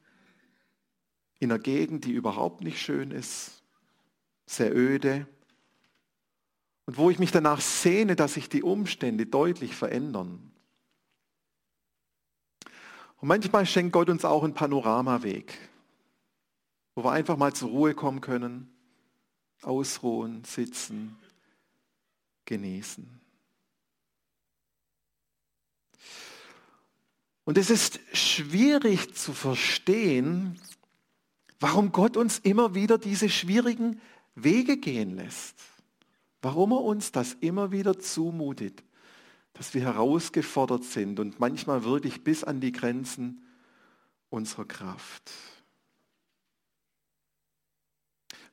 in 1.39 1.51
einer 1.51 1.59
Gegend, 1.59 2.05
die 2.05 2.11
überhaupt 2.11 2.61
nicht 2.61 2.81
schön 2.81 3.11
ist, 3.11 3.63
sehr 4.45 4.75
öde 4.75 5.27
und 6.85 6.97
wo 6.97 7.09
ich 7.09 7.19
mich 7.19 7.31
danach 7.31 7.61
sehne, 7.61 8.15
dass 8.15 8.33
sich 8.33 8.49
die 8.49 8.63
Umstände 8.63 9.25
deutlich 9.25 9.75
verändern. 9.75 10.51
Und 13.21 13.27
manchmal 13.27 13.65
schenkt 13.65 13.93
Gott 13.93 14.09
uns 14.09 14.25
auch 14.25 14.43
einen 14.43 14.53
Panoramaweg, 14.53 15.55
wo 16.95 17.03
wir 17.03 17.11
einfach 17.11 17.37
mal 17.37 17.53
zur 17.53 17.69
Ruhe 17.69 17.93
kommen 17.93 18.21
können, 18.21 18.73
ausruhen, 19.61 20.43
sitzen, 20.45 21.15
genießen. 22.49 23.07
Und 27.45 27.57
es 27.57 27.69
ist 27.69 28.01
schwierig 28.13 29.15
zu 29.15 29.31
verstehen, 29.33 30.59
Warum 31.59 31.91
Gott 31.91 32.15
uns 32.15 32.39
immer 32.39 32.73
wieder 32.73 32.97
diese 32.97 33.29
schwierigen 33.29 33.99
Wege 34.35 34.77
gehen 34.77 35.15
lässt. 35.15 35.55
Warum 36.41 36.71
er 36.71 36.81
uns 36.81 37.11
das 37.11 37.33
immer 37.33 37.71
wieder 37.71 37.99
zumutet, 37.99 38.81
dass 39.53 39.73
wir 39.73 39.81
herausgefordert 39.81 40.85
sind 40.85 41.19
und 41.19 41.39
manchmal 41.39 41.83
wirklich 41.83 42.23
bis 42.23 42.45
an 42.45 42.61
die 42.61 42.71
Grenzen 42.71 43.43
unserer 44.29 44.63
Kraft. 44.63 45.31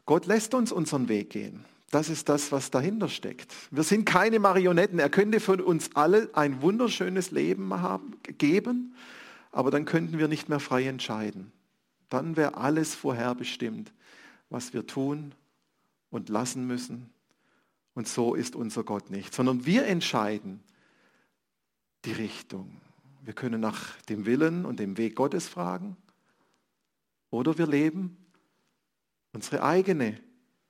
Gott 0.04 0.26
lässt 0.26 0.54
uns 0.54 0.72
unseren 0.72 1.08
Weg 1.08 1.30
gehen. 1.30 1.64
Das 1.90 2.09
ist 2.09 2.28
das, 2.28 2.50
was 2.50 2.71
dahinter 2.71 3.09
steckt. 3.09 3.55
Wir 3.71 3.85
sind 3.85 4.05
keine 4.05 4.40
Marionetten. 4.40 4.99
Er 4.99 5.09
könnte 5.09 5.38
für 5.38 5.64
uns 5.64 5.90
alle 5.95 6.28
ein 6.33 6.61
wunderschönes 6.61 7.31
Leben 7.31 7.73
haben, 7.75 8.16
geben, 8.38 8.95
aber 9.52 9.71
dann 9.71 9.85
könnten 9.85 10.19
wir 10.19 10.28
nicht 10.28 10.49
mehr 10.49 10.61
frei 10.61 10.87
entscheiden. 10.87 11.52
Dann 12.09 12.37
wäre 12.37 12.57
alles 12.57 12.95
vorherbestimmt, 12.95 13.93
was 14.50 14.73
wir 14.73 14.87
tun 14.87 15.33
und 16.11 16.28
lassen 16.28 16.66
müssen. 16.66 17.11
Und 17.95 18.09
so 18.09 18.35
ist 18.35 18.57
unser 18.57 18.85
Gott 18.85 19.11
nicht, 19.11 19.33
sondern 19.33 19.64
wir 19.64 19.87
entscheiden 19.87 20.61
die 22.05 22.12
Richtung. 22.12 22.81
Wir 23.23 23.33
können 23.33 23.61
nach 23.61 23.97
dem 24.02 24.26
Willen 24.26 24.64
und 24.64 24.78
dem 24.78 24.99
Weg 24.99 25.16
Gottes 25.16 25.49
fragen 25.49 25.97
oder 27.31 27.59
wir 27.59 27.66
leben 27.66 28.16
unsere 29.33 29.62
eigene 29.62 30.21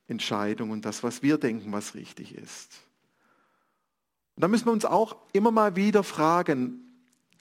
Entscheidung 0.09 0.71
und 0.71 0.85
das, 0.85 1.03
was 1.03 1.23
wir 1.23 1.39
denken, 1.39 1.73
was 1.73 1.95
richtig 1.95 2.35
ist. 2.35 2.81
Und 4.37 4.43
da 4.43 4.49
müssen 4.49 4.67
wir 4.67 4.73
uns 4.73 4.85
auch 4.85 5.17
immer 5.33 5.51
mal 5.51 5.77
wieder 5.77 6.05
fragen, 6.05 6.81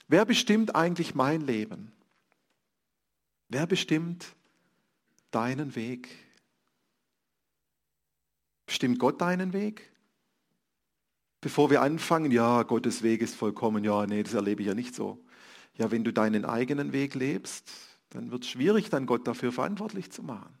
wer 0.08 0.24
bestimmt 0.24 0.74
eigentlich 0.74 1.14
mein 1.14 1.42
Leben? 1.42 1.92
Wer 3.48 3.66
bestimmt 3.66 4.34
deinen 5.30 5.76
Weg? 5.76 6.08
Bestimmt 8.64 8.98
Gott 8.98 9.20
deinen 9.20 9.52
Weg? 9.52 9.92
Bevor 11.40 11.70
wir 11.70 11.82
anfangen, 11.82 12.32
ja, 12.32 12.62
Gottes 12.64 13.02
Weg 13.02 13.20
ist 13.20 13.36
vollkommen, 13.36 13.84
ja, 13.84 14.06
nee, 14.06 14.22
das 14.22 14.34
erlebe 14.34 14.62
ich 14.62 14.68
ja 14.68 14.74
nicht 14.74 14.94
so. 14.94 15.22
Ja, 15.74 15.90
wenn 15.90 16.02
du 16.02 16.12
deinen 16.12 16.44
eigenen 16.44 16.92
Weg 16.92 17.14
lebst, 17.14 17.70
dann 18.10 18.30
wird 18.30 18.44
es 18.44 18.50
schwierig, 18.50 18.88
dann 18.88 19.06
Gott 19.06 19.28
dafür 19.28 19.52
verantwortlich 19.52 20.10
zu 20.10 20.22
machen. 20.22 20.58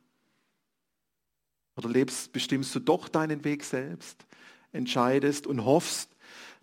Oder 1.76 1.88
lebst, 1.88 2.32
bestimmst 2.32 2.74
du 2.74 2.80
doch 2.80 3.08
deinen 3.08 3.44
Weg 3.44 3.64
selbst, 3.64 4.26
entscheidest 4.72 5.46
und 5.46 5.64
hoffst, 5.64 6.10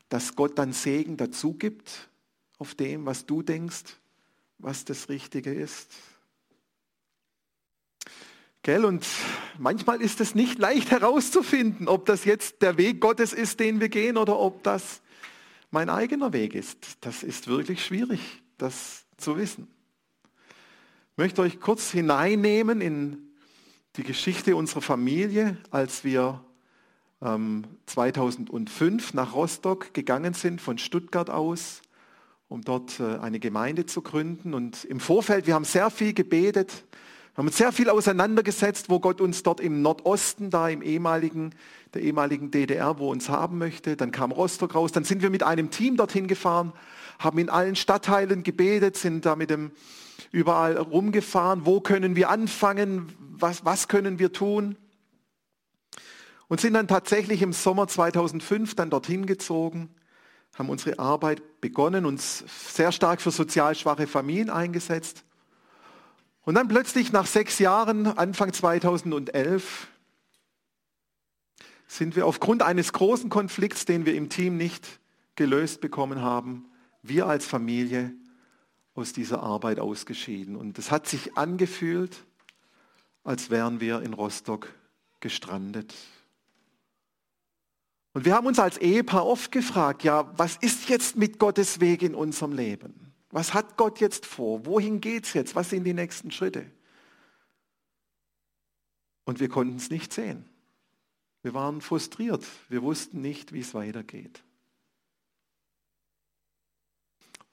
dass 0.10 0.36
Gott 0.36 0.58
dann 0.58 0.74
Segen 0.74 1.18
dazu 1.18 1.54
gibt 1.54 2.10
auf 2.58 2.76
dem, 2.76 3.06
was 3.06 3.26
du 3.26 3.42
denkst, 3.42 3.98
was 4.58 4.86
das 4.86 5.10
Richtige 5.10 5.54
ist. 5.54 5.92
Gell? 8.64 8.86
Und 8.86 9.06
manchmal 9.58 10.02
ist 10.02 10.22
es 10.22 10.36
nicht 10.36 10.58
leicht 10.58 10.90
herauszufinden, 10.90 11.88
ob 11.88 12.06
das 12.06 12.26
jetzt 12.26 12.62
der 12.62 12.78
Weg 12.78 13.02
Gottes 13.02 13.34
ist, 13.34 13.60
den 13.60 13.80
wir 13.80 13.90
gehen, 13.90 14.18
oder 14.18 14.40
ob 14.40 14.64
das 14.64 15.02
mein 15.70 15.90
eigener 15.90 16.32
Weg 16.32 16.56
ist. 16.56 16.98
Das 17.02 17.24
ist 17.24 17.48
wirklich 17.48 17.84
schwierig, 17.84 18.22
das 18.58 19.06
zu 19.18 19.38
wissen. 19.38 19.68
Ich 21.12 21.18
möchte 21.18 21.42
euch 21.42 21.60
kurz 21.60 21.92
hineinnehmen 21.92 22.80
in 22.80 23.33
die 23.96 24.04
Geschichte 24.04 24.56
unserer 24.56 24.82
Familie, 24.82 25.58
als 25.70 26.04
wir 26.04 26.44
ähm, 27.22 27.64
2005 27.86 29.14
nach 29.14 29.36
Rostock 29.36 29.94
gegangen 29.94 30.34
sind, 30.34 30.62
von 30.62 30.80
Stuttgart 30.80 31.30
aus, 31.30 31.82
um 32.48 32.62
dort 32.64 33.00
äh, 33.00 33.20
eine 33.20 33.40
Gemeinde 33.40 33.86
zu 33.86 34.02
gründen. 34.02 34.56
Und 34.56 34.84
im 34.86 35.00
Vorfeld, 35.00 35.46
wir 35.46 35.54
haben 35.54 35.64
sehr 35.64 35.92
viel 35.92 36.14
gebetet, 36.14 36.86
haben 37.36 37.48
uns 37.48 37.58
sehr 37.58 37.72
viel 37.72 37.90
auseinandergesetzt, 37.90 38.90
wo 38.90 39.00
Gott 39.00 39.22
uns 39.22 39.44
dort 39.44 39.60
im 39.60 39.84
Nordosten, 39.84 40.50
da 40.50 40.70
im 40.70 40.82
ehemaligen, 40.82 41.54
der 41.94 42.02
ehemaligen 42.02 42.50
DDR, 42.50 42.98
wo 42.98 43.12
uns 43.12 43.30
haben 43.30 43.60
möchte. 43.60 43.96
Dann 43.96 44.12
kam 44.12 44.32
Rostock 44.32 44.74
raus. 44.74 44.92
Dann 44.92 45.04
sind 45.04 45.22
wir 45.22 45.30
mit 45.30 45.44
einem 45.44 45.70
Team 45.70 45.98
dorthin 45.98 46.28
gefahren, 46.28 46.74
haben 47.20 47.38
in 47.38 47.50
allen 47.50 47.76
Stadtteilen 47.76 48.42
gebetet, 48.42 48.98
sind 48.98 49.26
da 49.26 49.36
mit 49.36 49.52
dem 49.52 49.72
überall 50.32 50.78
rumgefahren. 50.78 51.66
Wo 51.66 51.82
können 51.82 52.16
wir 52.16 52.30
anfangen? 52.30 53.14
Was, 53.20 53.66
was 53.66 53.88
können 53.88 54.20
wir 54.20 54.32
tun? 54.32 54.78
Und 56.48 56.62
sind 56.62 56.74
dann 56.74 56.88
tatsächlich 56.88 57.42
im 57.42 57.54
Sommer 57.54 57.88
2005 57.88 58.76
dann 58.76 58.90
dorthin 58.90 59.26
gezogen, 59.26 59.90
haben 60.56 60.70
unsere 60.70 61.00
Arbeit 61.00 61.62
begonnen, 61.62 62.06
uns 62.06 62.44
sehr 62.74 62.92
stark 62.92 63.22
für 63.22 63.32
sozial 63.32 63.76
schwache 63.76 64.06
Familien 64.08 64.50
eingesetzt. 64.50 65.24
Und 66.44 66.56
dann 66.56 66.68
plötzlich 66.68 67.12
nach 67.12 67.26
sechs 67.26 67.60
Jahren, 67.60 68.06
Anfang 68.06 68.54
2011, 68.54 69.88
sind 71.88 72.16
wir 72.16 72.26
aufgrund 72.28 72.64
eines 72.64 72.92
großen 72.94 73.30
Konflikts, 73.30 73.86
den 73.86 74.06
wir 74.06 74.16
im 74.16 74.30
Team 74.30 74.58
nicht 74.58 75.00
gelöst 75.36 75.82
bekommen 75.82 76.22
haben, 76.22 76.66
wir 77.02 77.28
als 77.28 77.46
Familie 77.46 78.14
aus 78.96 79.14
dieser 79.14 79.42
Arbeit 79.42 79.80
ausgeschieden. 79.80 80.56
Und 80.56 80.78
es 80.78 80.92
hat 80.92 81.08
sich 81.08 81.38
angefühlt, 81.38 82.24
als 83.24 83.50
wären 83.50 83.80
wir 83.80 84.02
in 84.02 84.14
Rostock 84.14 84.74
gestrandet. 85.20 85.94
Und 88.14 88.26
wir 88.26 88.36
haben 88.36 88.46
uns 88.46 88.60
als 88.60 88.78
Ehepaar 88.78 89.26
oft 89.26 89.52
gefragt, 89.52 90.04
ja, 90.04 90.32
was 90.38 90.58
ist 90.58 90.90
jetzt 90.90 91.16
mit 91.16 91.40
Gottes 91.40 91.80
Weg 91.80 92.04
in 92.04 92.14
unserem 92.14 92.54
Leben? 92.54 93.14
Was 93.32 93.56
hat 93.56 93.78
Gott 93.78 94.00
jetzt 94.00 94.28
vor? 94.28 94.66
Wohin 94.68 95.02
geht 95.02 95.26
es 95.26 95.34
jetzt? 95.34 95.56
Was 95.56 95.72
sind 95.72 95.86
die 95.86 95.96
nächsten 95.96 96.30
Schritte? 96.30 96.70
Und 99.26 99.40
wir 99.40 99.50
konnten 99.50 99.78
es 99.78 99.90
nicht 99.90 100.14
sehen. 100.14 100.46
Wir 101.42 101.56
waren 101.56 101.82
frustriert. 101.82 102.46
Wir 102.70 102.84
wussten 102.84 103.22
nicht, 103.22 103.52
wie 103.52 103.62
es 103.62 103.74
weitergeht. 103.74 104.44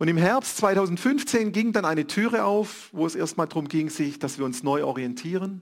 Und 0.00 0.08
im 0.08 0.16
Herbst 0.16 0.56
2015 0.56 1.52
ging 1.52 1.74
dann 1.74 1.84
eine 1.84 2.06
Türe 2.06 2.44
auf, 2.44 2.88
wo 2.92 3.04
es 3.04 3.14
erstmal 3.14 3.48
darum 3.48 3.68
ging, 3.68 3.90
sich, 3.90 4.18
dass 4.18 4.38
wir 4.38 4.46
uns 4.46 4.62
neu 4.62 4.82
orientieren. 4.82 5.60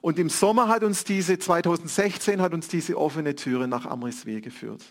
Und 0.00 0.18
im 0.18 0.30
Sommer 0.30 0.68
hat 0.68 0.82
uns 0.82 1.04
diese, 1.04 1.38
2016 1.38 2.40
hat 2.40 2.54
uns 2.54 2.68
diese 2.68 2.96
offene 2.96 3.34
Türe 3.34 3.68
nach 3.68 3.84
Amriswil 3.84 4.40
geführt. 4.40 4.82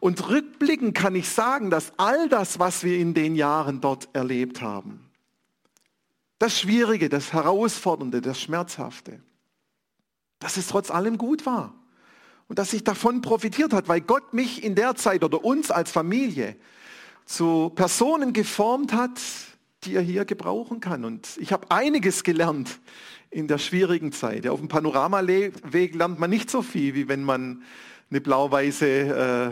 Und 0.00 0.28
rückblickend 0.28 0.94
kann 0.94 1.14
ich 1.14 1.30
sagen, 1.30 1.70
dass 1.70 1.94
all 1.96 2.28
das, 2.28 2.58
was 2.58 2.84
wir 2.84 2.98
in 2.98 3.14
den 3.14 3.36
Jahren 3.36 3.80
dort 3.80 4.10
erlebt 4.12 4.60
haben, 4.60 5.08
das 6.38 6.60
Schwierige, 6.60 7.08
das 7.08 7.32
Herausfordernde, 7.32 8.20
das 8.20 8.38
Schmerzhafte, 8.38 9.18
dass 10.40 10.58
es 10.58 10.66
trotz 10.66 10.90
allem 10.90 11.16
gut 11.16 11.46
war. 11.46 11.72
Und 12.48 12.58
dass 12.58 12.74
ich 12.74 12.84
davon 12.84 13.22
profitiert 13.22 13.72
hat, 13.72 13.88
weil 13.88 14.02
Gott 14.02 14.34
mich 14.34 14.62
in 14.62 14.74
der 14.74 14.94
Zeit 14.94 15.24
oder 15.24 15.42
uns 15.42 15.70
als 15.70 15.90
Familie 15.90 16.54
zu 17.24 17.70
Personen 17.74 18.32
geformt 18.32 18.92
hat, 18.92 19.20
die 19.84 19.94
er 19.94 20.02
hier 20.02 20.24
gebrauchen 20.24 20.80
kann. 20.80 21.04
Und 21.04 21.36
ich 21.38 21.52
habe 21.52 21.70
einiges 21.70 22.24
gelernt 22.24 22.78
in 23.30 23.48
der 23.48 23.58
schwierigen 23.58 24.12
Zeit. 24.12 24.46
Auf 24.46 24.60
dem 24.60 24.68
Panoramaweg 24.68 25.94
lernt 25.94 26.18
man 26.18 26.30
nicht 26.30 26.50
so 26.50 26.62
viel, 26.62 26.94
wie 26.94 27.08
wenn 27.08 27.24
man 27.24 27.62
eine 28.10 28.20
blau-weiße, 28.20 28.86
äh, 28.86 29.50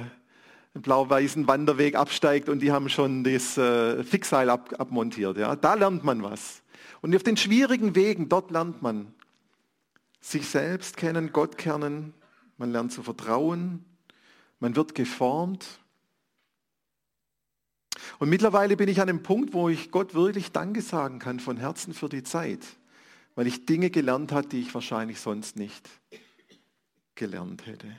einen 0.74 0.82
blau-weißen 0.82 1.46
Wanderweg 1.48 1.96
absteigt 1.96 2.48
und 2.48 2.60
die 2.60 2.72
haben 2.72 2.88
schon 2.88 3.24
das 3.24 3.58
äh, 3.58 4.04
Fixseil 4.04 4.50
ab, 4.50 4.74
abmontiert. 4.78 5.36
Ja. 5.36 5.56
Da 5.56 5.74
lernt 5.74 6.04
man 6.04 6.22
was. 6.22 6.62
Und 7.00 7.14
auf 7.16 7.24
den 7.24 7.36
schwierigen 7.36 7.94
Wegen, 7.96 8.28
dort 8.28 8.50
lernt 8.50 8.80
man 8.82 9.12
sich 10.20 10.46
selbst 10.46 10.96
kennen, 10.96 11.32
Gott 11.32 11.58
kennen, 11.58 12.14
man 12.56 12.70
lernt 12.70 12.92
zu 12.92 13.02
vertrauen, 13.02 13.84
man 14.60 14.76
wird 14.76 14.94
geformt. 14.94 15.66
Und 18.18 18.28
mittlerweile 18.28 18.76
bin 18.76 18.88
ich 18.88 19.00
an 19.00 19.06
dem 19.06 19.22
Punkt, 19.22 19.52
wo 19.52 19.68
ich 19.68 19.90
Gott 19.90 20.14
wirklich 20.14 20.52
Danke 20.52 20.82
sagen 20.82 21.18
kann 21.18 21.40
von 21.40 21.56
Herzen 21.56 21.94
für 21.94 22.08
die 22.08 22.22
Zeit 22.22 22.60
weil 23.34 23.46
ich 23.46 23.66
Dinge 23.66 23.90
gelernt 23.90 24.32
habe, 24.32 24.48
die 24.48 24.60
ich 24.60 24.74
wahrscheinlich 24.74 25.20
sonst 25.20 25.56
nicht 25.56 25.88
gelernt 27.14 27.66
hätte. 27.66 27.94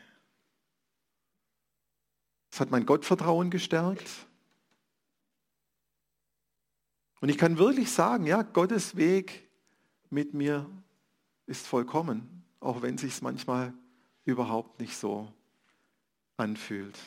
Es 2.52 2.60
hat 2.60 2.70
mein 2.70 2.86
Gottvertrauen 2.86 3.50
gestärkt. 3.50 4.10
Und 7.20 7.30
ich 7.30 7.38
kann 7.38 7.58
wirklich 7.58 7.92
sagen, 7.92 8.28
ja, 8.28 8.44
Gottes 8.44 8.96
Weg 8.96 9.50
mit 10.10 10.34
mir 10.34 10.70
ist 11.48 11.66
vollkommen, 11.66 12.44
auch 12.60 12.82
wenn 12.82 12.96
es 12.96 13.02
sich 13.02 13.22
manchmal 13.22 13.74
überhaupt 14.26 14.80
nicht 14.80 14.96
so 14.96 15.32
anfühlt. 16.38 16.98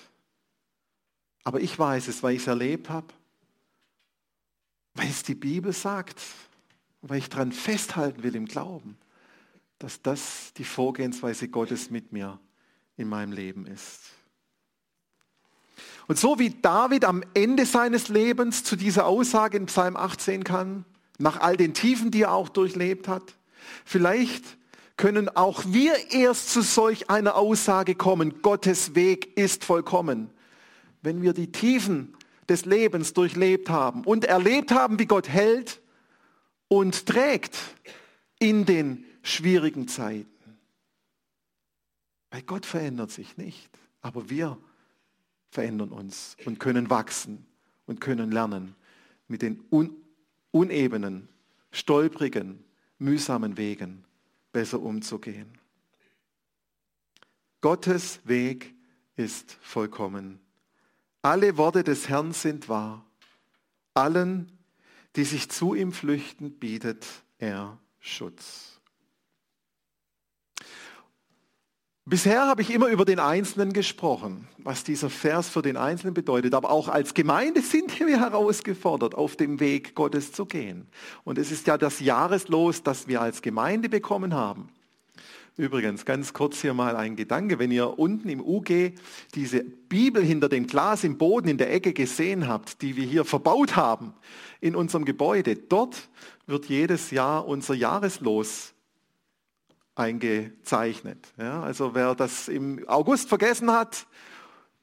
Aber 1.47 1.61
ich 1.61 1.79
weiß 1.79 2.09
es, 2.09 2.25
weil 2.25 2.35
ich 2.35 2.43
es 2.43 2.49
erlebt 2.49 2.91
habe, 2.91 3.07
weil 4.95 5.09
es 5.09 5.23
die 5.23 5.37
Bibel 5.37 5.73
sagt 5.73 6.21
weil 7.09 7.19
ich 7.19 7.29
daran 7.29 7.53
festhalten 7.53 8.23
will 8.23 8.35
im 8.35 8.47
Glauben, 8.47 8.97
dass 9.79 10.03
das 10.03 10.53
die 10.57 10.65
Vorgehensweise 10.65 11.49
Gottes 11.49 11.91
mit 11.91 12.13
mir 12.13 12.41
in 12.97 13.09
meinem 13.09 13.33
Leben 13.33 13.67
ist. 13.67 14.01
Und 16.09 16.19
so 16.19 16.39
wie 16.39 16.51
David 16.51 17.05
am 17.05 17.23
Ende 17.35 17.67
seines 17.67 18.09
Lebens 18.09 18.65
zu 18.65 18.77
dieser 18.77 19.07
Aussage 19.07 19.57
in 19.57 19.67
Psalm 19.67 19.97
18 19.97 20.45
kann, 20.45 20.85
nach 21.19 21.41
all 21.41 21.57
den 21.57 21.75
Tiefen, 21.75 22.11
die 22.11 22.23
er 22.23 22.33
auch 22.33 22.49
durchlebt 22.49 23.09
hat, 23.09 23.35
vielleicht 23.85 24.45
können 24.97 25.29
auch 25.29 25.63
wir 25.67 26.13
erst 26.13 26.51
zu 26.51 26.63
solch 26.63 27.11
einer 27.11 27.37
Aussage 27.37 27.95
kommen, 27.95 28.41
Gottes 28.41 28.95
Weg 28.95 29.37
ist 29.37 29.65
vollkommen, 29.65 30.31
wenn 31.07 31.23
wir 31.23 31.35
die 31.35 31.53
Tiefen 31.53 32.17
des 32.49 32.65
Lebens 32.65 33.13
durchlebt 33.13 33.71
haben 33.71 34.03
und 34.03 34.25
erlebt 34.25 34.73
haben, 34.73 34.99
wie 34.99 35.07
Gott 35.07 35.29
hält 35.29 35.81
und 36.67 37.07
trägt 37.07 37.57
in 38.41 38.65
den 38.65 39.05
schwierigen 39.23 39.87
Zeiten. 39.87 40.27
Weil 42.31 42.43
Gott 42.43 42.67
verändert 42.67 43.13
sich 43.13 43.37
nicht, 43.37 43.71
aber 44.01 44.31
wir 44.31 44.59
verändern 45.51 45.91
uns 45.91 46.37
und 46.45 46.59
können 46.59 46.91
wachsen 46.91 47.47
und 47.87 48.01
können 48.01 48.33
lernen, 48.33 48.75
mit 49.29 49.43
den 49.43 49.63
un 49.71 49.95
unebenen, 50.51 51.29
stolprigen, 51.71 52.65
mühsamen 52.99 53.57
Wegen 53.57 54.05
besser 54.51 54.81
umzugehen. 54.81 55.57
Gottes 57.61 58.19
Weg 58.25 58.75
ist 59.15 59.57
vollkommen. 59.61 60.41
Alle 61.27 61.57
Worte 61.57 61.83
des 61.83 62.09
Herrn 62.09 62.31
sind 62.31 62.69
wahr. 62.69 63.05
Allen, 63.95 64.57
die 65.17 65.25
sich 65.25 65.51
zu 65.51 65.75
ihm 65.75 65.91
flüchten, 65.91 66.53
bietet 66.53 67.05
er 67.39 67.79
Schutz. 67.99 68.81
Bisher 72.05 72.47
habe 72.47 72.63
ich 72.63 72.71
immer 72.71 72.87
über 72.87 73.05
den 73.05 73.19
Einzelnen 73.19 73.73
gesprochen, 73.73 74.47
was 74.59 74.85
dieser 74.85 75.11
Vers 75.11 75.49
für 75.49 75.63
den 75.63 75.77
Einzelnen 75.77 76.15
bedeutet. 76.15 76.55
Aber 76.55 76.71
auch 76.71 76.87
als 76.87 77.13
Gemeinde 77.13 77.61
sind 77.61 77.99
wir 77.99 78.21
herausgefordert, 78.21 79.17
auf 79.17 79.35
dem 79.35 79.59
Weg 79.59 79.97
Gottes 79.97 80.31
zu 80.31 80.47
gehen. 80.47 80.87
Und 81.25 81.39
es 81.39 81.51
ist 81.51 81.67
ja 81.67 81.77
das 81.77 81.99
Jahreslos, 81.99 82.85
das 82.85 83.09
wir 83.09 83.21
als 83.21 83.43
Gemeinde 83.43 83.89
bekommen 83.89 84.33
haben. 84.33 84.69
Übrigens, 85.57 86.05
ganz 86.05 86.35
kurz 86.35 86.61
hier 86.61 86.75
mal 86.75 86.97
ein 86.97 87.17
Gedanke. 87.17 87.59
Wenn 87.59 87.71
ihr 87.71 87.99
unten 87.99 88.29
im 88.29 88.43
UG 88.43 88.93
diese 89.35 89.65
Bibel 89.65 90.23
hinter 90.23 90.51
dem 90.51 90.67
Glas 90.67 91.03
im 91.03 91.17
Boden 91.17 91.49
in 91.49 91.57
der 91.57 91.73
Ecke 91.73 91.95
gesehen 91.95 92.47
habt, 92.47 92.83
die 92.83 92.97
wir 92.97 93.05
hier 93.05 93.25
verbaut 93.25 93.75
haben 93.75 94.13
in 94.61 94.77
unserem 94.77 95.07
Gebäude, 95.07 95.57
dort 95.57 96.11
wird 96.47 96.67
jedes 96.67 97.11
Jahr 97.11 97.47
unser 97.49 97.73
Jahreslos 97.75 98.75
eingezeichnet. 99.95 101.33
Ja, 101.39 101.63
also 101.63 101.95
wer 101.95 102.15
das 102.15 102.49
im 102.49 102.87
August 102.87 103.31
vergessen 103.31 103.73
hat, 103.73 104.07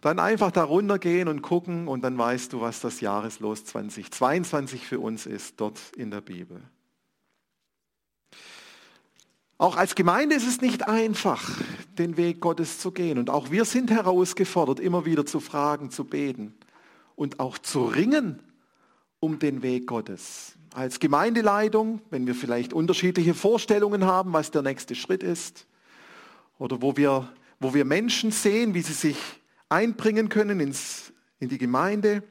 dann 0.01 0.17
einfach 0.17 0.51
da 0.51 0.63
runtergehen 0.63 1.27
und 1.27 1.43
gucken 1.43 1.87
und 1.87 2.03
dann 2.03 2.17
weißt 2.17 2.51
du, 2.51 2.61
was 2.61 2.81
das 2.81 2.99
Jahreslos 2.99 3.63
2022 3.65 4.87
für 4.87 4.99
uns 4.99 5.27
ist, 5.27 5.61
dort 5.61 5.79
in 5.95 6.09
der 6.09 6.21
Bibel. 6.21 6.61
Auch 9.63 9.77
als 9.77 9.95
Gemeinde 9.95 10.35
ist 10.35 10.45
es 10.45 10.59
nicht 10.59 10.89
einfach, 10.89 11.49
den 11.97 12.17
Weg 12.17 12.41
Gottes 12.41 12.79
zu 12.79 12.91
gehen. 12.91 13.17
Und 13.17 13.29
auch 13.29 13.49
wir 13.49 13.63
sind 13.63 13.91
herausgefordert, 13.91 14.81
immer 14.81 15.05
wieder 15.05 15.25
zu 15.25 15.39
fragen, 15.39 15.89
zu 15.89 16.03
beten 16.03 16.53
und 17.15 17.39
auch 17.39 17.57
zu 17.57 17.85
ringen 17.85 18.43
um 19.21 19.39
den 19.39 19.61
Weg 19.61 19.87
Gottes. 19.87 20.55
Als 20.73 20.99
Gemeindeleitung, 20.99 22.01
wenn 22.09 22.27
wir 22.27 22.35
vielleicht 22.35 22.73
unterschiedliche 22.73 23.33
Vorstellungen 23.33 24.03
haben, 24.03 24.33
was 24.33 24.51
der 24.51 24.63
nächste 24.63 24.95
Schritt 24.95 25.23
ist, 25.23 25.65
oder 26.59 26.81
wo 26.81 26.97
wir, 26.97 27.31
wo 27.61 27.73
wir 27.73 27.85
Menschen 27.85 28.31
sehen, 28.31 28.73
wie 28.73 28.81
sie 28.81 28.91
sich 28.91 29.15
einbringen 29.69 30.27
können 30.27 30.59
ins, 30.59 31.13
in 31.39 31.47
die 31.47 31.57
Gemeinde, 31.57 32.21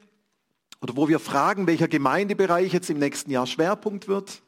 oder 0.83 0.97
wo 0.97 1.09
wir 1.09 1.18
fragen, 1.18 1.66
welcher 1.66 1.88
Gemeindebereich 1.88 2.75
jetzt 2.75 2.90
im 2.90 2.99
nächsten 2.99 3.31
Jahr 3.31 3.47
Schwerpunkt 3.47 4.07
wird, 4.07 4.42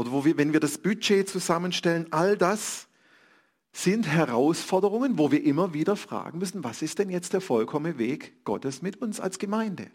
oder 0.00 0.12
wo 0.12 0.24
wir, 0.24 0.38
wenn 0.38 0.54
wir 0.54 0.60
das 0.60 0.78
Budget 0.78 1.28
zusammenstellen, 1.28 2.06
all 2.10 2.34
das 2.34 2.88
sind 3.70 4.06
Herausforderungen, 4.06 5.18
wo 5.18 5.30
wir 5.30 5.44
immer 5.44 5.74
wieder 5.74 5.94
fragen 5.94 6.38
müssen, 6.38 6.64
was 6.64 6.80
ist 6.80 6.98
denn 6.98 7.10
jetzt 7.10 7.34
der 7.34 7.42
vollkommene 7.42 7.98
Weg 7.98 8.42
Gottes 8.46 8.80
mit 8.80 8.96
uns 9.02 9.20
als 9.20 9.38
Gemeinde? 9.38 9.90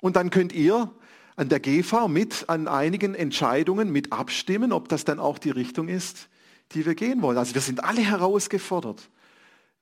Und 0.00 0.16
dann 0.16 0.30
könnt 0.30 0.54
ihr 0.54 0.90
an 1.36 1.50
der 1.50 1.60
GV 1.60 2.08
mit 2.08 2.48
an 2.48 2.66
einigen 2.66 3.14
Entscheidungen 3.14 3.92
mit 3.92 4.10
abstimmen, 4.10 4.72
ob 4.72 4.88
das 4.88 5.04
dann 5.04 5.20
auch 5.20 5.38
die 5.38 5.50
Richtung 5.50 5.88
ist, 5.88 6.30
die 6.72 6.86
wir 6.86 6.94
gehen 6.94 7.20
wollen. 7.20 7.36
Also 7.36 7.52
wir 7.52 7.60
sind 7.60 7.84
alle 7.84 8.00
herausgefordert, 8.00 9.10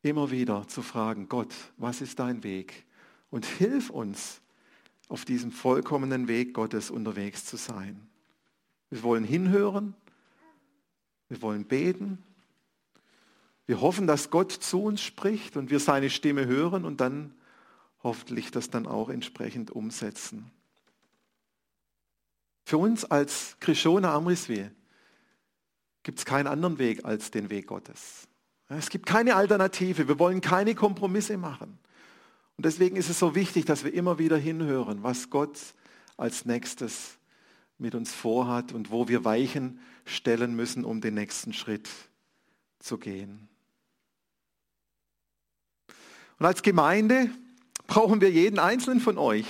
immer 0.03 0.33
wieder 0.33 0.66
zu 0.66 0.83
fragen, 0.83 1.29
Gott, 1.29 1.55
was 1.76 2.00
ist 2.00 2.18
dein 2.18 2.42
Weg? 2.42 2.87
Und 3.31 3.46
hilf 3.46 3.88
uns, 3.88 4.40
auf 5.09 5.24
diesem 5.24 5.53
vollkommenen 5.53 6.26
Weg 6.26 6.55
Gottes 6.55 6.90
unterwegs 6.90 7.44
zu 7.44 7.57
sein. 7.57 8.09
Wir 8.90 9.03
wollen 9.03 9.24
hinhören, 9.24 9.94
wir 11.29 11.40
wollen 11.42 11.64
beten, 11.64 12.22
wir 13.66 13.81
hoffen, 13.81 14.09
dass 14.09 14.31
Gott 14.31 14.50
zu 14.50 14.83
uns 14.83 15.00
spricht 15.00 15.57
und 15.57 15.70
wir 15.70 15.79
seine 15.79 16.11
Stimme 16.11 16.46
hören 16.46 16.85
und 16.85 17.00
dann 17.00 17.33
hoffentlich 18.03 18.50
das 18.50 18.68
dann 18.68 18.88
auch 18.88 19.09
entsprechend 19.09 19.70
umsetzen. 19.70 20.50
Für 22.64 22.79
uns 22.79 23.05
als 23.05 23.57
Krishona 23.61 24.12
Amriswil 24.12 24.74
gibt 26.03 26.18
es 26.18 26.24
keinen 26.24 26.48
anderen 26.48 26.79
Weg 26.79 27.05
als 27.05 27.31
den 27.31 27.48
Weg 27.48 27.68
Gottes. 27.68 28.26
Es 28.68 28.90
gibt 28.90 29.07
keine 29.07 29.37
Alternative. 29.37 30.09
Wir 30.09 30.18
wollen 30.18 30.40
keine 30.40 30.74
Kompromisse 30.74 31.37
machen. 31.37 31.79
Und 32.57 32.66
deswegen 32.66 32.96
ist 32.96 33.09
es 33.09 33.20
so 33.20 33.37
wichtig, 33.37 33.66
dass 33.66 33.85
wir 33.85 33.94
immer 33.94 34.18
wieder 34.18 34.37
hinhören, 34.37 35.05
was 35.05 35.31
Gott 35.31 35.59
als 36.16 36.44
nächstes 36.44 37.19
mit 37.80 37.94
uns 37.94 38.12
vorhat 38.12 38.72
und 38.72 38.90
wo 38.90 39.08
wir 39.08 39.24
Weichen 39.24 39.80
stellen 40.04 40.54
müssen, 40.54 40.84
um 40.84 41.00
den 41.00 41.14
nächsten 41.14 41.52
Schritt 41.52 41.88
zu 42.78 42.98
gehen. 42.98 43.48
Und 46.38 46.46
als 46.46 46.62
Gemeinde 46.62 47.30
brauchen 47.86 48.20
wir 48.20 48.30
jeden 48.30 48.58
einzelnen 48.58 49.00
von 49.00 49.18
euch. 49.18 49.46